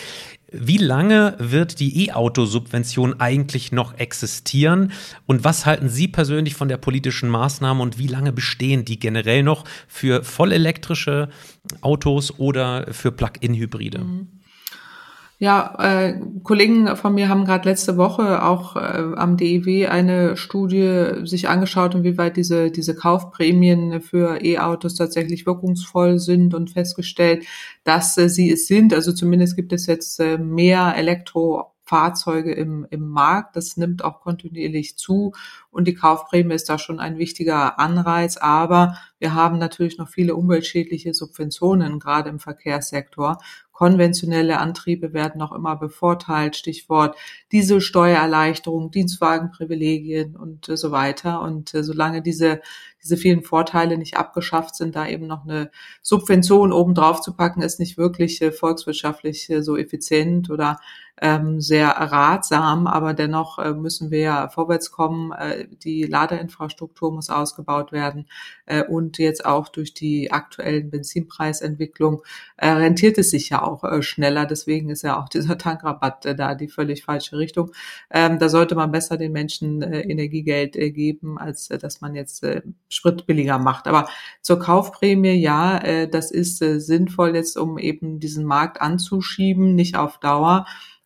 [0.52, 4.92] Wie lange wird die E-Auto-Subvention eigentlich noch existieren?
[5.26, 9.44] Und was halten Sie persönlich von der politischen Maßnahme und wie lange bestehen die generell
[9.44, 11.30] noch für vollelektrische
[11.82, 14.00] Autos oder für Plug-in-Hybride?
[14.00, 14.35] Mhm.
[15.38, 21.26] Ja, äh, Kollegen von mir haben gerade letzte Woche auch äh, am DEW eine Studie
[21.26, 27.46] sich angeschaut, inwieweit diese, diese Kaufprämien für E-Autos tatsächlich wirkungsvoll sind und festgestellt,
[27.84, 28.94] dass äh, sie es sind.
[28.94, 33.56] Also zumindest gibt es jetzt äh, mehr Elektro Fahrzeuge im, im Markt.
[33.56, 35.34] Das nimmt auch kontinuierlich zu
[35.72, 38.38] und die Kaufprämie ist da schon ein wichtiger Anreiz.
[38.38, 43.38] Aber wir haben natürlich noch viele umweltschädliche Subventionen, gerade im Verkehrssektor.
[43.76, 46.56] Konventionelle Antriebe werden noch immer bevorteilt.
[46.56, 47.18] Stichwort
[47.52, 51.42] Dieselsteuererleichterung, Dienstwagenprivilegien und äh, so weiter.
[51.42, 52.62] Und äh, solange diese,
[53.04, 55.72] diese vielen Vorteile nicht abgeschafft sind, da eben noch eine
[56.02, 60.80] Subvention obendrauf zu packen, ist nicht wirklich äh, volkswirtschaftlich so effizient oder
[61.22, 65.32] ähm, sehr ratsam, aber dennoch äh, müssen wir ja vorwärts kommen.
[65.32, 68.28] Äh, die Ladeinfrastruktur muss ausgebaut werden
[68.66, 72.22] äh, und jetzt auch durch die aktuellen Benzinpreisentwicklung
[72.58, 74.46] äh, rentiert es sich ja auch äh, schneller.
[74.46, 77.72] Deswegen ist ja auch dieser Tankrabatt äh, da die völlig falsche Richtung.
[78.12, 82.16] Ähm, da sollte man besser den Menschen äh, Energiegeld äh, geben, als äh, dass man
[82.16, 83.88] jetzt äh, Sprit billiger macht.
[83.88, 84.10] Aber
[84.42, 89.96] zur Kaufprämie, ja, äh, das ist äh, sinnvoll jetzt, um eben diesen Markt anzuschieben, nicht
[89.96, 90.66] auf Dauer.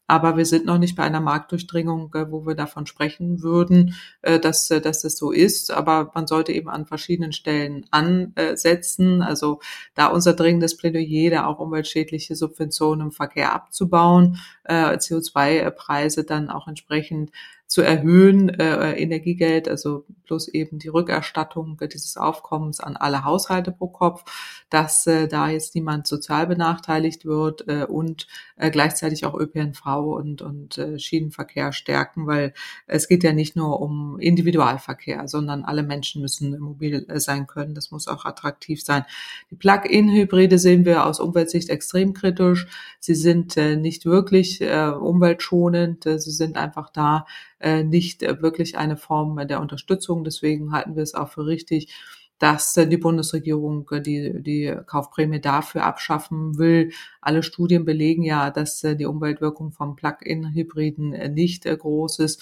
[0.10, 3.94] Aber wir sind noch nicht bei einer Marktdurchdringung, äh, wo wir davon sprechen würden,
[4.24, 5.70] äh, dass, äh, dass es so ist.
[5.70, 9.22] Aber man sollte eben an verschiedenen Stellen ansetzen.
[9.22, 9.60] Also
[9.94, 17.32] da unser dringendes Plädoyer, da auch umweltschädliche Subventionen im Verkehr abzubauen, CO2-Preise dann auch entsprechend
[17.70, 23.88] zu erhöhen, äh, Energiegeld, also plus eben die Rückerstattung dieses Aufkommens an alle Haushalte pro
[23.88, 24.24] Kopf,
[24.72, 30.42] dass äh, da jetzt niemand sozial benachteiligt wird äh, und äh, gleichzeitig auch ÖPNV und,
[30.42, 32.54] und äh, Schienenverkehr stärken, weil
[32.88, 37.76] es geht ja nicht nur um Individualverkehr, sondern alle Menschen müssen mobil äh, sein können.
[37.76, 39.06] Das muss auch attraktiv sein.
[39.52, 42.68] Die Plug-in-Hybride sehen wir aus Umweltsicht extrem kritisch.
[43.00, 46.08] Sie sind äh, nicht wirklich äh, umweltschonend.
[46.08, 47.28] Äh, sie sind einfach da,
[47.59, 50.24] äh, nicht äh, wirklich eine Form der Unterstützung.
[50.24, 51.94] Deswegen halten wir es auch für richtig,
[52.38, 56.92] dass äh, die Bundesregierung die, die Kaufprämie dafür abschaffen will.
[57.22, 62.42] Alle Studien belegen ja, dass die Umweltwirkung von Plug-in-Hybriden nicht groß ist.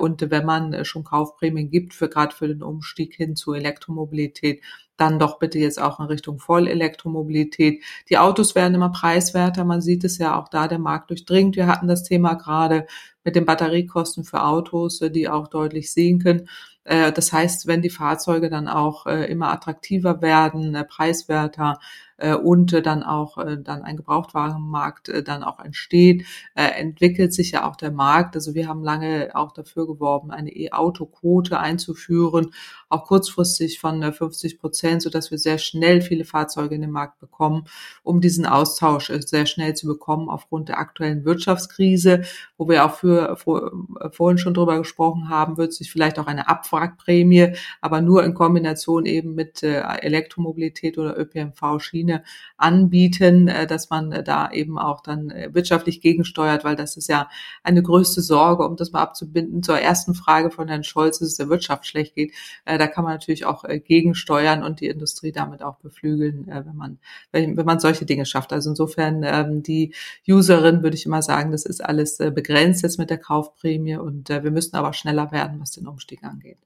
[0.00, 4.60] Und wenn man schon Kaufprämien gibt, für gerade für den Umstieg hin zu Elektromobilität,
[4.96, 7.82] dann doch bitte jetzt auch in Richtung Vollelektromobilität.
[8.08, 9.64] Die Autos werden immer preiswerter.
[9.64, 11.56] Man sieht es ja auch da, der Markt durchdringt.
[11.56, 12.86] Wir hatten das Thema gerade
[13.24, 16.48] mit den Batteriekosten für Autos, äh, die auch deutlich sinken.
[16.84, 21.78] Äh, das heißt, wenn die Fahrzeuge dann auch äh, immer attraktiver werden, preiswerter,
[22.22, 27.34] äh, und äh, dann auch äh, dann ein Gebrauchtwagenmarkt äh, dann auch entsteht, äh, entwickelt
[27.34, 28.36] sich ja auch der Markt.
[28.36, 32.52] Also wir haben lange auch dafür geworben, eine E-Auto-Quote einzuführen,
[32.88, 36.90] auch kurzfristig von äh, 50 Prozent, so dass wir sehr schnell viele Fahrzeuge in den
[36.90, 37.64] Markt bekommen,
[38.04, 42.22] um diesen Austausch äh, sehr schnell zu bekommen aufgrund der aktuellen Wirtschaftskrise,
[42.56, 46.26] wo wir auch für, vor, äh, vorhin schon drüber gesprochen haben, wird sich vielleicht auch
[46.28, 52.24] eine Abwrackprämie, aber nur in Kombination eben mit äh, Elektromobilität oder ÖPNV-Schiene Schiene
[52.56, 57.08] anbieten, äh, dass man äh, da eben auch dann äh, wirtschaftlich gegensteuert, weil das ist
[57.08, 57.28] ja
[57.64, 59.62] eine größte Sorge, um das mal abzubinden.
[59.62, 62.32] Zur ersten Frage von Herrn Scholz, dass es der Wirtschaft schlecht geht.
[62.64, 66.98] Da kann man natürlich auch gegensteuern und die Industrie damit auch beflügeln, wenn man,
[67.32, 68.52] wenn, man solche Dinge schafft.
[68.52, 69.94] Also insofern ähm, die
[70.28, 74.50] Userin würde ich immer sagen, das ist alles begrenzt jetzt mit der Kaufprämie und wir
[74.50, 76.58] müssen aber schneller werden, was den Umstieg angeht.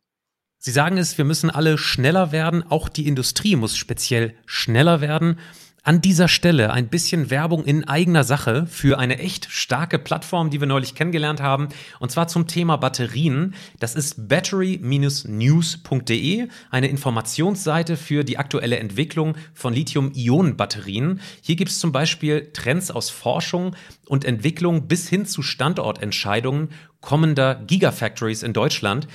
[0.67, 5.39] Sie sagen es, wir müssen alle schneller werden, auch die Industrie muss speziell schneller werden.
[5.85, 10.59] An dieser Stelle ein bisschen Werbung in eigener Sache für eine echt starke Plattform, die
[10.59, 11.69] wir neulich kennengelernt haben,
[12.01, 13.55] und zwar zum Thema Batterien.
[13.79, 21.21] Das ist battery-news.de, eine Informationsseite für die aktuelle Entwicklung von Lithium-Ionen-Batterien.
[21.43, 23.77] Hier gibt es zum Beispiel Trends aus Forschung
[24.09, 29.07] und Entwicklung bis hin zu Standortentscheidungen kommender Gigafactories in Deutschland.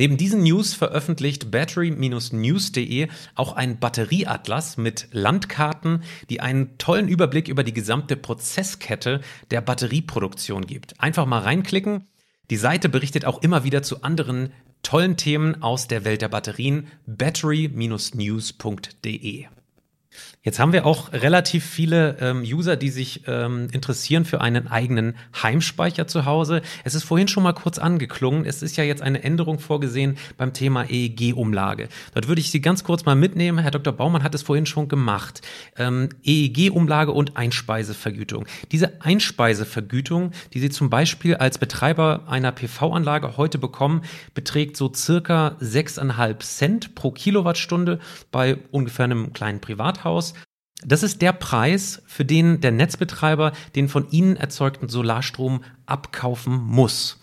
[0.00, 7.64] Neben diesen News veröffentlicht battery-news.de auch ein Batterieatlas mit Landkarten, die einen tollen Überblick über
[7.64, 9.20] die gesamte Prozesskette
[9.50, 10.98] der Batterieproduktion gibt.
[11.02, 12.06] Einfach mal reinklicken.
[12.48, 16.86] Die Seite berichtet auch immer wieder zu anderen tollen Themen aus der Welt der Batterien.
[17.04, 19.48] battery-news.de
[20.42, 25.14] Jetzt haben wir auch relativ viele ähm, User, die sich ähm, interessieren für einen eigenen
[25.42, 26.62] Heimspeicher zu Hause.
[26.82, 28.46] Es ist vorhin schon mal kurz angeklungen.
[28.46, 31.90] Es ist ja jetzt eine Änderung vorgesehen beim Thema EEG-Umlage.
[32.14, 33.58] Dort würde ich Sie ganz kurz mal mitnehmen.
[33.58, 33.92] Herr Dr.
[33.92, 35.42] Baumann hat es vorhin schon gemacht.
[35.76, 38.46] Ähm, EEG-Umlage und Einspeisevergütung.
[38.72, 45.58] Diese Einspeisevergütung, die Sie zum Beispiel als Betreiber einer PV-Anlage heute bekommen, beträgt so circa
[45.60, 47.98] 6,5 Cent pro Kilowattstunde
[48.30, 50.30] bei ungefähr einem kleinen Privathaus.
[50.84, 57.18] Das ist der Preis, für den der Netzbetreiber den von Ihnen erzeugten Solarstrom abkaufen muss.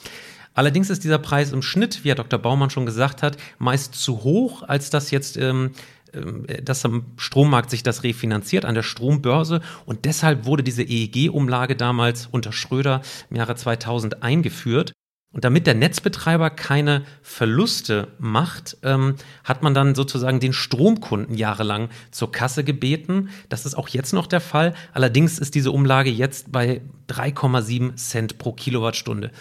[0.53, 2.39] Allerdings ist dieser Preis im Schnitt, wie Herr Dr.
[2.39, 5.72] Baumann schon gesagt hat, meist zu hoch, als dass jetzt ähm,
[6.14, 11.76] äh, dass am Strommarkt sich das refinanziert an der Strombörse und deshalb wurde diese EEG-Umlage
[11.76, 14.93] damals unter Schröder im Jahre 2000 eingeführt.
[15.34, 21.89] Und damit der Netzbetreiber keine Verluste macht, ähm, hat man dann sozusagen den Stromkunden jahrelang
[22.11, 23.30] zur Kasse gebeten.
[23.49, 24.73] Das ist auch jetzt noch der Fall.
[24.93, 29.32] Allerdings ist diese Umlage jetzt bei 3,7 Cent pro Kilowattstunde.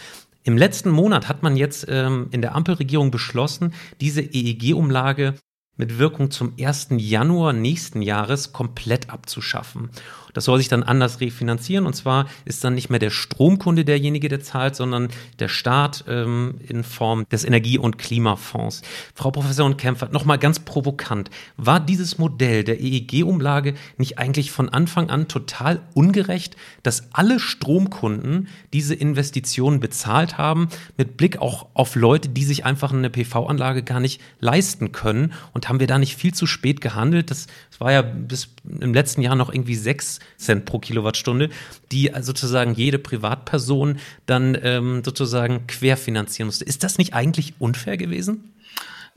[0.42, 5.34] Im letzten Monat hat man jetzt ähm, in der Ampelregierung beschlossen, diese EEG-Umlage
[5.76, 6.88] mit Wirkung zum 1.
[6.96, 9.90] Januar nächsten Jahres komplett abzuschaffen.
[10.36, 11.86] Das soll sich dann anders refinanzieren.
[11.86, 15.08] Und zwar ist dann nicht mehr der Stromkunde derjenige, der zahlt, sondern
[15.38, 18.82] der Staat ähm, in Form des Energie- und Klimafonds.
[19.14, 21.30] Frau Professorin Kempfert, nochmal ganz provokant.
[21.56, 28.48] War dieses Modell der EEG-Umlage nicht eigentlich von Anfang an total ungerecht, dass alle Stromkunden
[28.74, 30.68] diese Investitionen bezahlt haben,
[30.98, 35.32] mit Blick auch auf Leute, die sich einfach eine PV-Anlage gar nicht leisten können?
[35.54, 37.30] Und haben wir da nicht viel zu spät gehandelt?
[37.30, 41.50] Das, das war ja bis im letzten Jahr noch irgendwie sechs Cent pro Kilowattstunde,
[41.92, 46.64] die sozusagen jede Privatperson dann ähm, sozusagen querfinanzieren musste.
[46.64, 48.52] Ist das nicht eigentlich unfair gewesen?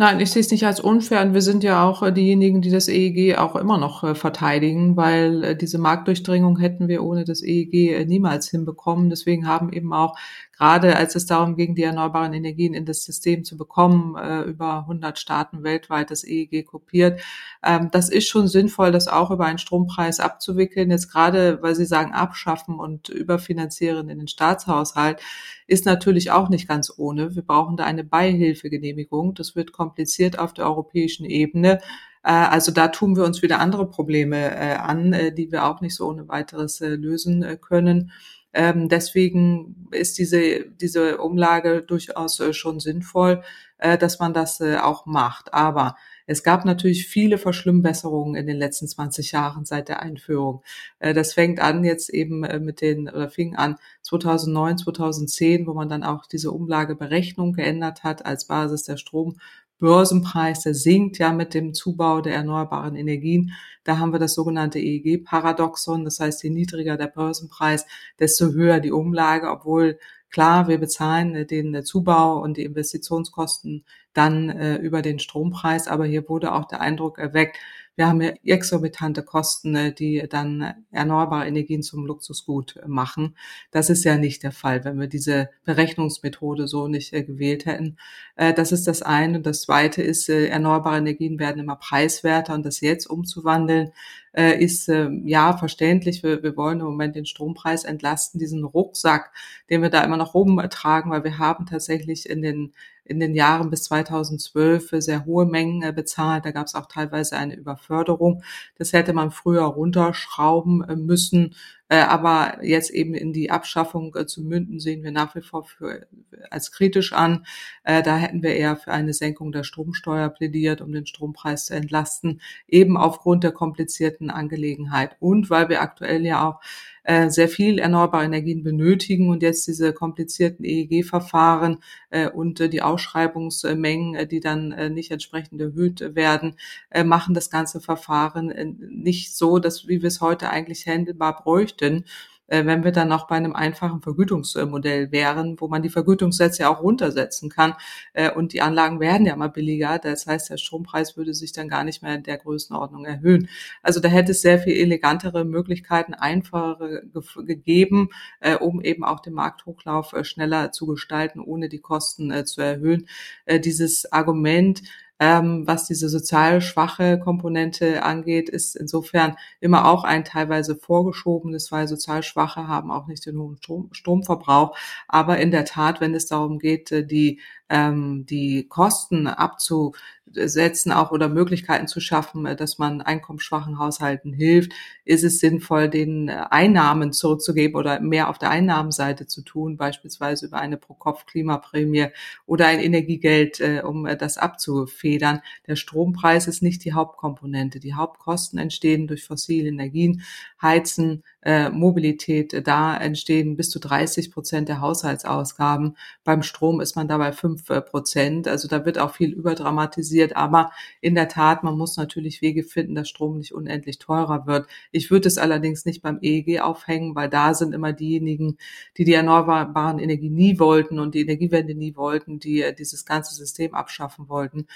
[0.01, 2.69] Nein, ich sehe es nicht als unfair und wir sind ja auch äh, diejenigen, die
[2.71, 7.43] das EEG auch immer noch äh, verteidigen, weil äh, diese Marktdurchdringung hätten wir ohne das
[7.43, 9.09] EEG niemals hinbekommen.
[9.09, 10.17] Deswegen haben eben auch
[10.57, 15.17] gerade als es darum ging, die erneuerbaren Energien in das System zu bekommen, über 100
[15.17, 17.21] Staaten weltweit das EEG kopiert.
[17.63, 20.91] Ähm, das ist schon sinnvoll, das auch über einen Strompreis abzuwickeln.
[20.91, 25.21] Jetzt gerade, weil Sie sagen, abschaffen und überfinanzieren in den Staatshaushalt,
[25.67, 27.35] ist natürlich auch nicht ganz ohne.
[27.35, 29.35] Wir brauchen da eine Beihilfegenehmigung.
[29.35, 31.79] Das wird kompliziert auf der europäischen Ebene.
[32.23, 35.81] Äh, also da tun wir uns wieder andere Probleme äh, an, äh, die wir auch
[35.81, 38.11] nicht so ohne weiteres lösen können.
[38.51, 43.43] Ähm, deswegen ist diese, diese Umlage durchaus schon sinnvoll,
[43.79, 45.53] äh, dass man das äh, auch macht.
[45.53, 45.95] Aber
[46.27, 50.61] es gab natürlich viele Verschlimmbesserungen in den letzten 20 Jahren seit der Einführung.
[50.99, 55.73] Äh, das fängt an jetzt eben äh, mit den, oder fing an 2009, 2010, wo
[55.73, 59.37] man dann auch diese Umlageberechnung geändert hat als Basis der Strom
[59.79, 63.53] Börsenpreis, der sinkt ja mit dem Zubau der erneuerbaren Energien.
[63.85, 66.03] Da haben wir das sogenannte EEG-Paradoxon.
[66.03, 67.85] Das heißt, je niedriger der Börsenpreis,
[68.19, 69.97] desto höher die Umlage, obwohl
[70.29, 75.87] klar, wir bezahlen den Zubau und die Investitionskosten dann äh, über den Strompreis.
[75.87, 77.57] Aber hier wurde auch der Eindruck erweckt,
[77.99, 83.35] wir haben ja exorbitante Kosten, äh, die dann erneuerbare Energien zum Luxusgut äh, machen.
[83.71, 87.97] Das ist ja nicht der Fall, wenn wir diese Berechnungsmethode so nicht äh, gewählt hätten.
[88.37, 89.41] Das ist das eine.
[89.41, 93.91] Das zweite ist, erneuerbare Energien werden immer preiswerter und das jetzt umzuwandeln,
[94.33, 96.23] ist ja verständlich.
[96.23, 99.33] Wir, wir wollen im Moment den Strompreis entlasten, diesen Rucksack,
[99.69, 102.73] den wir da immer noch rumtragen, weil wir haben tatsächlich in den
[103.09, 106.45] in den Jahren bis 2012 für sehr hohe Mengen äh, bezahlt.
[106.45, 108.43] Da gab es auch teilweise eine Überförderung.
[108.77, 111.55] Das hätte man früher runterschrauben äh, müssen.
[111.87, 116.05] Äh, aber jetzt eben in die Abschaffung zu münden, sehen wir nach wie vor für,
[116.51, 117.45] als kritisch an.
[117.83, 122.41] Da hätten wir eher für eine Senkung der Stromsteuer plädiert, um den Strompreis zu entlasten,
[122.67, 126.61] eben aufgrund der komplizierten Angelegenheit und weil wir aktuell ja auch
[127.09, 131.79] äh, sehr viel erneuerbare Energien benötigen und jetzt diese komplizierten EEG-Verfahren
[132.11, 136.55] äh, und äh, die Ausschreibungsmengen, äh, die dann äh, nicht entsprechend erhöht werden,
[136.91, 141.41] äh, machen das ganze Verfahren äh, nicht so, dass wie wir es heute eigentlich händelbar
[141.41, 142.05] bräuchten.
[142.49, 146.69] Äh, wenn wir dann auch bei einem einfachen Vergütungsmodell wären, wo man die Vergütungssätze ja
[146.69, 147.75] auch runtersetzen kann.
[148.13, 149.99] Äh, und die Anlagen werden ja mal billiger.
[149.99, 153.49] Das heißt, der Strompreis würde sich dann gar nicht mehr in der Größenordnung erhöhen.
[153.83, 157.03] Also da hätte es sehr viel elegantere Möglichkeiten, einfachere
[157.45, 163.07] gegeben, äh, um eben auch den Markthochlauf schneller zu gestalten, ohne die Kosten zu erhöhen.
[163.47, 164.81] Dieses Argument,
[165.19, 171.87] ähm, was diese sozial schwache Komponente angeht, ist insofern immer auch ein teilweise vorgeschobenes, weil
[171.87, 174.75] sozial Schwache haben auch nicht den hohen Strom, Stromverbrauch.
[175.07, 177.39] Aber in der Tat, wenn es darum geht, äh, die
[177.69, 184.73] ähm, die Kosten abzusetzen auch oder Möglichkeiten zu schaffen, äh, dass man einkommensschwachen Haushalten hilft,
[185.05, 190.47] ist es sinnvoll, den äh, Einnahmen zurückzugeben oder mehr auf der Einnahmenseite zu tun, beispielsweise
[190.47, 192.07] über eine Pro-Kopf-Klimaprämie
[192.45, 195.41] oder ein Energiegeld, äh, um das abzufedern.
[195.67, 197.79] Der Strompreis ist nicht die Hauptkomponente.
[197.79, 200.23] Die Hauptkosten entstehen durch fossile Energien,
[200.61, 205.95] Heizen, äh, Mobilität, äh, da entstehen bis zu 30 Prozent der Haushaltsausgaben.
[206.25, 208.47] Beim Strom ist man dabei fünf äh, Prozent.
[208.47, 210.35] Also da wird auch viel überdramatisiert.
[210.35, 214.67] Aber in der Tat, man muss natürlich Wege finden, dass Strom nicht unendlich teurer wird.
[214.91, 218.57] Ich würde es allerdings nicht beim EEG aufhängen, weil da sind immer diejenigen,
[218.97, 223.33] die die erneuerbaren Energien nie wollten und die Energiewende nie wollten, die äh, dieses ganze
[223.33, 224.67] System abschaffen wollten.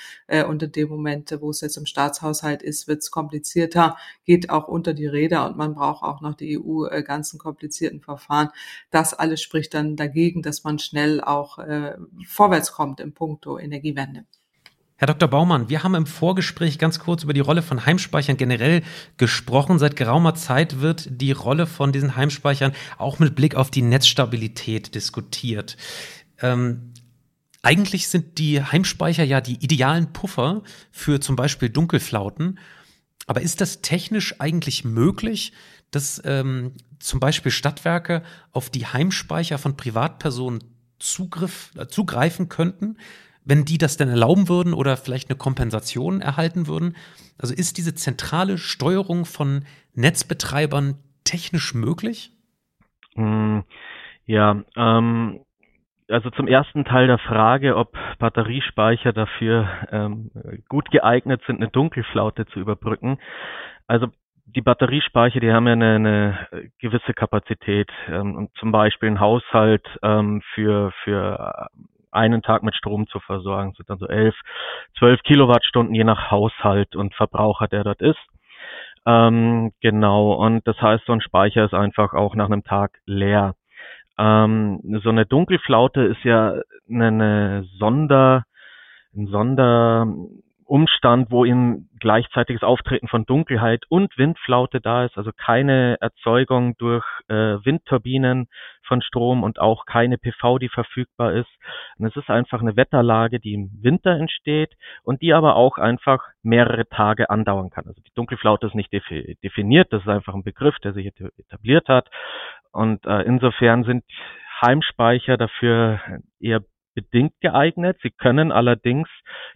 [0.47, 4.68] Und in dem Moment, wo es jetzt im Staatshaushalt ist, wird es komplizierter, geht auch
[4.68, 8.49] unter die Räder und man braucht auch noch die EU äh, ganzen komplizierten Verfahren.
[8.91, 11.95] Das alles spricht dann dagegen, dass man schnell auch äh,
[12.28, 14.26] vorwärts kommt im Punkto Energiewende.
[14.95, 15.28] Herr Dr.
[15.28, 18.84] Baumann, wir haben im Vorgespräch ganz kurz über die Rolle von Heimspeichern generell
[19.18, 19.78] gesprochen.
[19.80, 24.95] Seit geraumer Zeit wird die Rolle von diesen Heimspeichern auch mit Blick auf die Netzstabilität
[24.95, 25.76] diskutiert.
[26.39, 26.93] Ähm,
[27.64, 32.60] eigentlich sind die Heimspeicher ja die idealen Puffer für zum Beispiel Dunkelflauten.
[33.26, 35.54] Aber ist das technisch eigentlich möglich,
[35.95, 40.63] dass ähm, zum Beispiel Stadtwerke auf die Heimspeicher von Privatpersonen
[40.99, 42.97] Zugriff, äh, zugreifen könnten,
[43.45, 46.95] wenn die das denn erlauben würden oder vielleicht eine Kompensation erhalten würden?
[47.37, 49.65] Also ist diese zentrale Steuerung von
[49.95, 52.31] Netzbetreibern technisch möglich?
[53.15, 53.63] Hm,
[54.25, 55.41] ja, ähm,
[56.07, 60.31] also zum ersten Teil der Frage, ob Batteriespeicher dafür ähm,
[60.69, 63.19] gut geeignet sind, eine Dunkelflaute zu überbrücken.
[63.87, 64.07] Also
[64.56, 67.89] die Batteriespeicher, die haben ja eine, eine gewisse Kapazität.
[68.08, 71.68] Ähm, zum Beispiel ein Haushalt ähm, für, für
[72.12, 74.36] einen Tag mit Strom zu versorgen, das sind dann so elf,
[74.97, 78.20] zwölf Kilowattstunden je nach Haushalt und Verbraucher, der dort ist.
[79.06, 83.56] Ähm, genau, und das heißt, so ein Speicher ist einfach auch nach einem Tag leer.
[84.18, 86.54] Ähm, so eine Dunkelflaute ist ja
[86.88, 88.43] eine, eine Sonder,
[89.16, 90.08] ein Sonder,
[90.74, 97.05] Umstand, wo eben gleichzeitiges Auftreten von Dunkelheit und Windflaute da ist, also keine Erzeugung durch
[97.28, 98.47] äh, Windturbinen
[98.82, 101.51] von Strom und auch keine PV, die verfügbar ist.
[101.99, 106.24] Und es ist einfach eine Wetterlage, die im Winter entsteht und die aber auch einfach
[106.41, 107.86] mehrere Tage andauern kann.
[107.86, 111.05] Also die Dunkelflaute ist nicht definiert, das ist einfach ein Begriff, der sich
[111.38, 112.09] etabliert hat.
[112.71, 114.05] Und äh, insofern sind
[114.59, 115.99] Heimspeicher dafür
[116.39, 116.61] eher
[116.93, 117.97] bedingt geeignet.
[118.01, 119.09] Sie können allerdings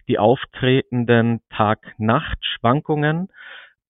[0.08, 3.28] die auftretenden Tag-Nacht-Schwankungen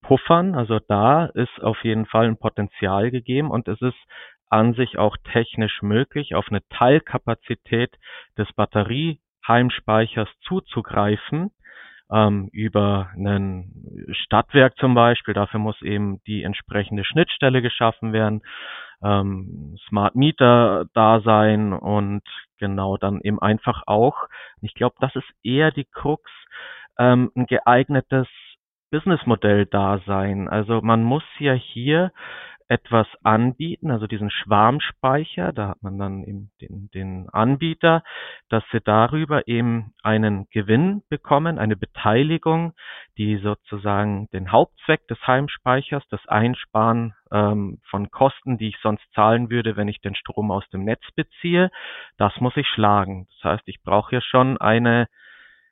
[0.03, 0.55] puffern.
[0.55, 3.99] Also da ist auf jeden Fall ein Potenzial gegeben und es ist
[4.51, 7.95] an sich auch technisch möglich, auf eine Teilkapazität
[8.39, 11.51] des Batterieheimspeichers zuzugreifen
[12.11, 15.35] ähm, über ein Stadtwerk zum Beispiel.
[15.35, 18.43] Dafür muss eben die entsprechende Schnittstelle geschaffen werden,
[19.03, 22.23] ähm, Smart Meter da sein und
[22.59, 24.29] genau dann eben einfach auch,
[24.61, 26.31] ich glaube, das ist eher die Krux,
[26.99, 28.29] ähm, ein geeignetes
[28.91, 30.49] Businessmodell da sein.
[30.49, 32.13] Also man muss ja hier
[32.69, 38.03] etwas anbieten, also diesen Schwarmspeicher, da hat man dann eben den, den Anbieter,
[38.51, 42.75] dass sie darüber eben einen Gewinn bekommen, eine Beteiligung,
[43.17, 49.51] die sozusagen den Hauptzweck des Heimspeichers, das Einsparen ähm, von Kosten, die ich sonst zahlen
[49.51, 51.71] würde, wenn ich den Strom aus dem Netz beziehe,
[52.19, 53.27] das muss ich schlagen.
[53.37, 55.09] Das heißt, ich brauche ja schon eine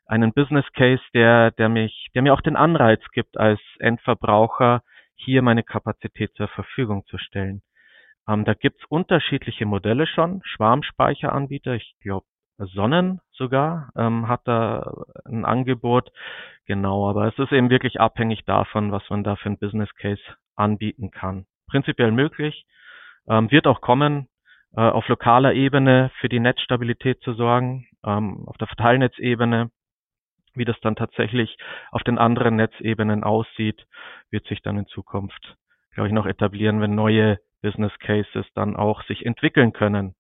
[0.09, 4.83] einen Business Case, der, der mich, der mir auch den Anreiz gibt, als Endverbraucher
[5.17, 7.63] hier meine Kapazität zur Verfügung zu stellen.
[8.29, 12.27] Ähm, da gibt's unterschiedliche Modelle schon, Schwarmspeicheranbieter, ich glaube
[12.59, 16.11] Sonnen sogar ähm, hat da ein Angebot.
[16.67, 20.23] Genau, aber es ist eben wirklich abhängig davon, was man da für ein Business Case
[20.57, 21.47] anbieten kann.
[21.69, 22.65] Prinzipiell möglich,
[23.29, 24.29] ähm, wird auch kommen,
[24.75, 29.71] äh, auf lokaler Ebene für die Netzstabilität zu sorgen, ähm, auf der Verteilnetzebene.
[30.57, 31.57] Wie das dann tatsächlich
[31.91, 33.87] auf den anderen Netzebenen aussieht,
[34.31, 35.57] wird sich dann in Zukunft,
[35.93, 40.15] glaube ich, noch etablieren, wenn neue Business Cases dann auch sich entwickeln können.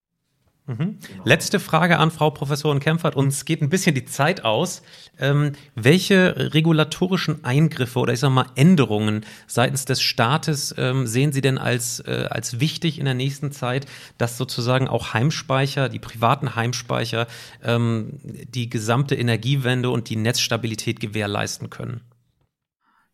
[0.67, 0.99] Mhm.
[1.25, 3.14] Letzte Frage an Frau Professorin Kempfert.
[3.14, 4.83] Uns geht ein bisschen die Zeit aus.
[5.19, 11.41] Ähm, welche regulatorischen Eingriffe oder ich sag mal Änderungen seitens des Staates ähm, sehen Sie
[11.41, 13.87] denn als, äh, als wichtig in der nächsten Zeit,
[14.19, 17.29] dass sozusagen auch Heimspeicher, die privaten Heimspeicher,
[17.62, 22.01] ähm, die gesamte Energiewende und die Netzstabilität gewährleisten können?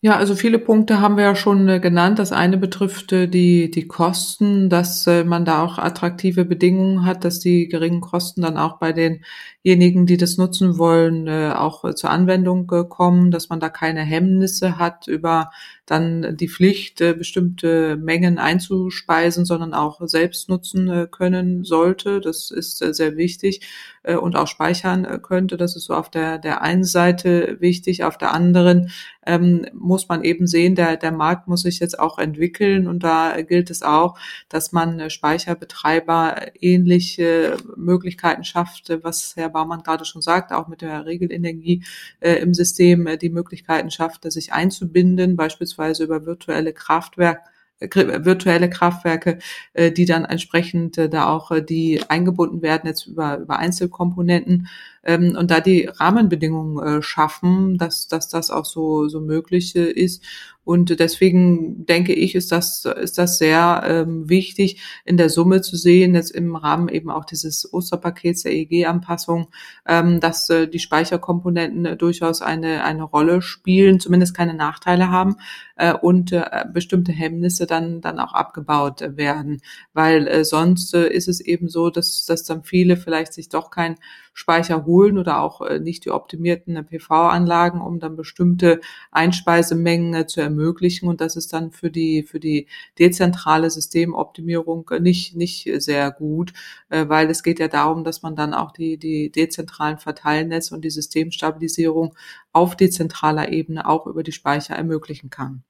[0.04, 2.18] Ja, also viele Punkte haben wir ja schon äh, genannt.
[2.18, 7.24] Das eine betrifft äh, die, die Kosten, dass äh, man da auch attraktive Bedingungen hat,
[7.24, 12.66] dass die geringen Kosten dann auch bei denjenigen, die das nutzen wollen, auch zur Anwendung
[12.66, 15.50] kommen, dass man da keine Hemmnisse hat über
[15.86, 22.20] dann die Pflicht, bestimmte Mengen einzuspeisen, sondern auch selbst nutzen können sollte.
[22.20, 23.66] Das ist sehr wichtig
[24.04, 25.56] und auch speichern könnte.
[25.56, 28.04] Das ist so auf der, der einen Seite wichtig.
[28.04, 28.90] Auf der anderen
[29.26, 33.40] ähm, muss man eben sehen, der, der Markt muss sich jetzt auch entwickeln und da
[33.42, 34.18] gilt es auch,
[34.48, 41.06] dass man Speicherbetreiber ähnliche Möglichkeiten schafft, was Herr Baumann gerade schon sagte, auch mit der
[41.06, 41.84] Regelenergie
[42.20, 45.71] äh, im System äh, die Möglichkeiten schafft, sich einzubinden, beispielsweise
[46.04, 47.42] über virtuelle Kraftwerke
[47.90, 49.38] virtuelle Kraftwerke,
[49.72, 54.68] äh, die dann entsprechend äh, da auch äh, die eingebunden werden jetzt über, über Einzelkomponenten
[55.04, 60.22] ähm, und da die Rahmenbedingungen schaffen, dass, dass das auch so, so möglich ist.
[60.64, 65.76] Und deswegen denke ich, ist das, ist das sehr ähm, wichtig, in der Summe zu
[65.76, 69.48] sehen, jetzt im Rahmen eben auch dieses Osterpakets der EEG-Anpassung,
[69.88, 75.36] ähm, dass äh, die Speicherkomponenten äh, durchaus eine, eine Rolle spielen, zumindest keine Nachteile haben
[75.74, 79.62] äh, und äh, bestimmte Hemmnisse dann, dann auch abgebaut werden.
[79.94, 83.70] Weil äh, sonst äh, ist es eben so, dass, dass dann viele vielleicht sich doch
[83.70, 83.96] kein
[84.32, 88.80] Speicher holen oder auch äh, nicht die optimierten äh, PV-Anlagen, um dann bestimmte
[89.10, 91.08] Einspeisemengen äh, zu ermöglichen.
[91.08, 92.68] Und das ist dann für die, für die
[92.98, 96.52] dezentrale Systemoptimierung nicht, nicht sehr gut,
[96.88, 100.90] weil es geht ja darum, dass man dann auch die, die dezentralen Verteilnetze und die
[100.90, 102.14] Systemstabilisierung
[102.52, 105.64] auf dezentraler Ebene auch über die Speicher ermöglichen kann.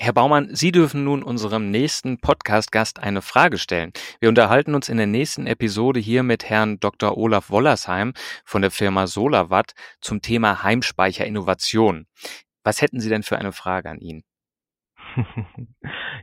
[0.00, 3.92] Herr Baumann, Sie dürfen nun unserem nächsten Podcast-Gast eine Frage stellen.
[4.18, 7.16] Wir unterhalten uns in der nächsten Episode hier mit Herrn Dr.
[7.16, 8.12] Olaf Wollersheim
[8.44, 12.06] von der Firma SolarWatt zum Thema Heimspeicherinnovation.
[12.64, 14.24] Was hätten Sie denn für eine Frage an ihn?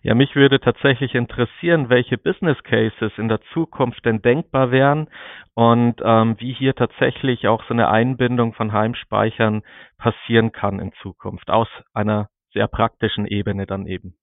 [0.03, 5.09] Ja, mich würde tatsächlich interessieren, welche Business Cases in der Zukunft denn denkbar wären
[5.53, 9.61] und ähm, wie hier tatsächlich auch so eine Einbindung von Heimspeichern
[9.99, 14.16] passieren kann in Zukunft aus einer sehr praktischen Ebene dann eben.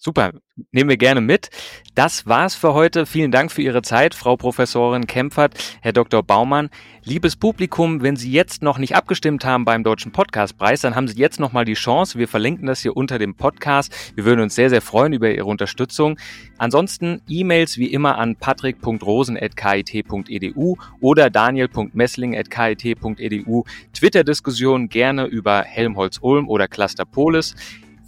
[0.00, 0.30] Super,
[0.70, 1.50] nehmen wir gerne mit.
[1.96, 3.04] Das war's für heute.
[3.04, 6.22] Vielen Dank für Ihre Zeit, Frau Professorin Kempfert, Herr Dr.
[6.22, 6.70] Baumann.
[7.02, 11.18] Liebes Publikum, wenn Sie jetzt noch nicht abgestimmt haben beim Deutschen Podcastpreis, dann haben Sie
[11.18, 12.16] jetzt noch mal die Chance.
[12.16, 14.12] Wir verlinken das hier unter dem Podcast.
[14.14, 16.16] Wir würden uns sehr, sehr freuen über Ihre Unterstützung.
[16.58, 23.64] Ansonsten E-Mails wie immer an patrick.rosen.kit.edu oder daniel.messling.kit.edu.
[23.94, 27.56] Twitter-Diskussionen gerne über Helmholtz-Ulm oder Cluster Polis.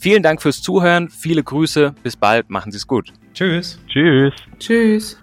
[0.02, 3.12] Vielen Dank fürs Zuhören, viele Grüße, bis bald, machen Sie es gut.
[3.34, 3.78] Tschüss.
[3.86, 4.32] Tschüss.
[4.58, 5.18] Tschüss.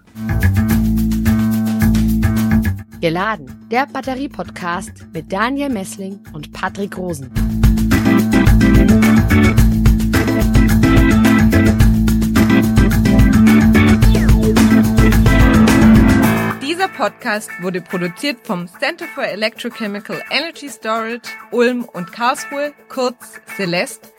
[3.01, 7.31] Geladen, der Batterie-Podcast mit Daniel Messling und Patrick Rosen.
[16.61, 24.16] Dieser Podcast wurde produziert vom Center for Electrochemical Energy Storage Ulm und Karlsruhe, kurz Celeste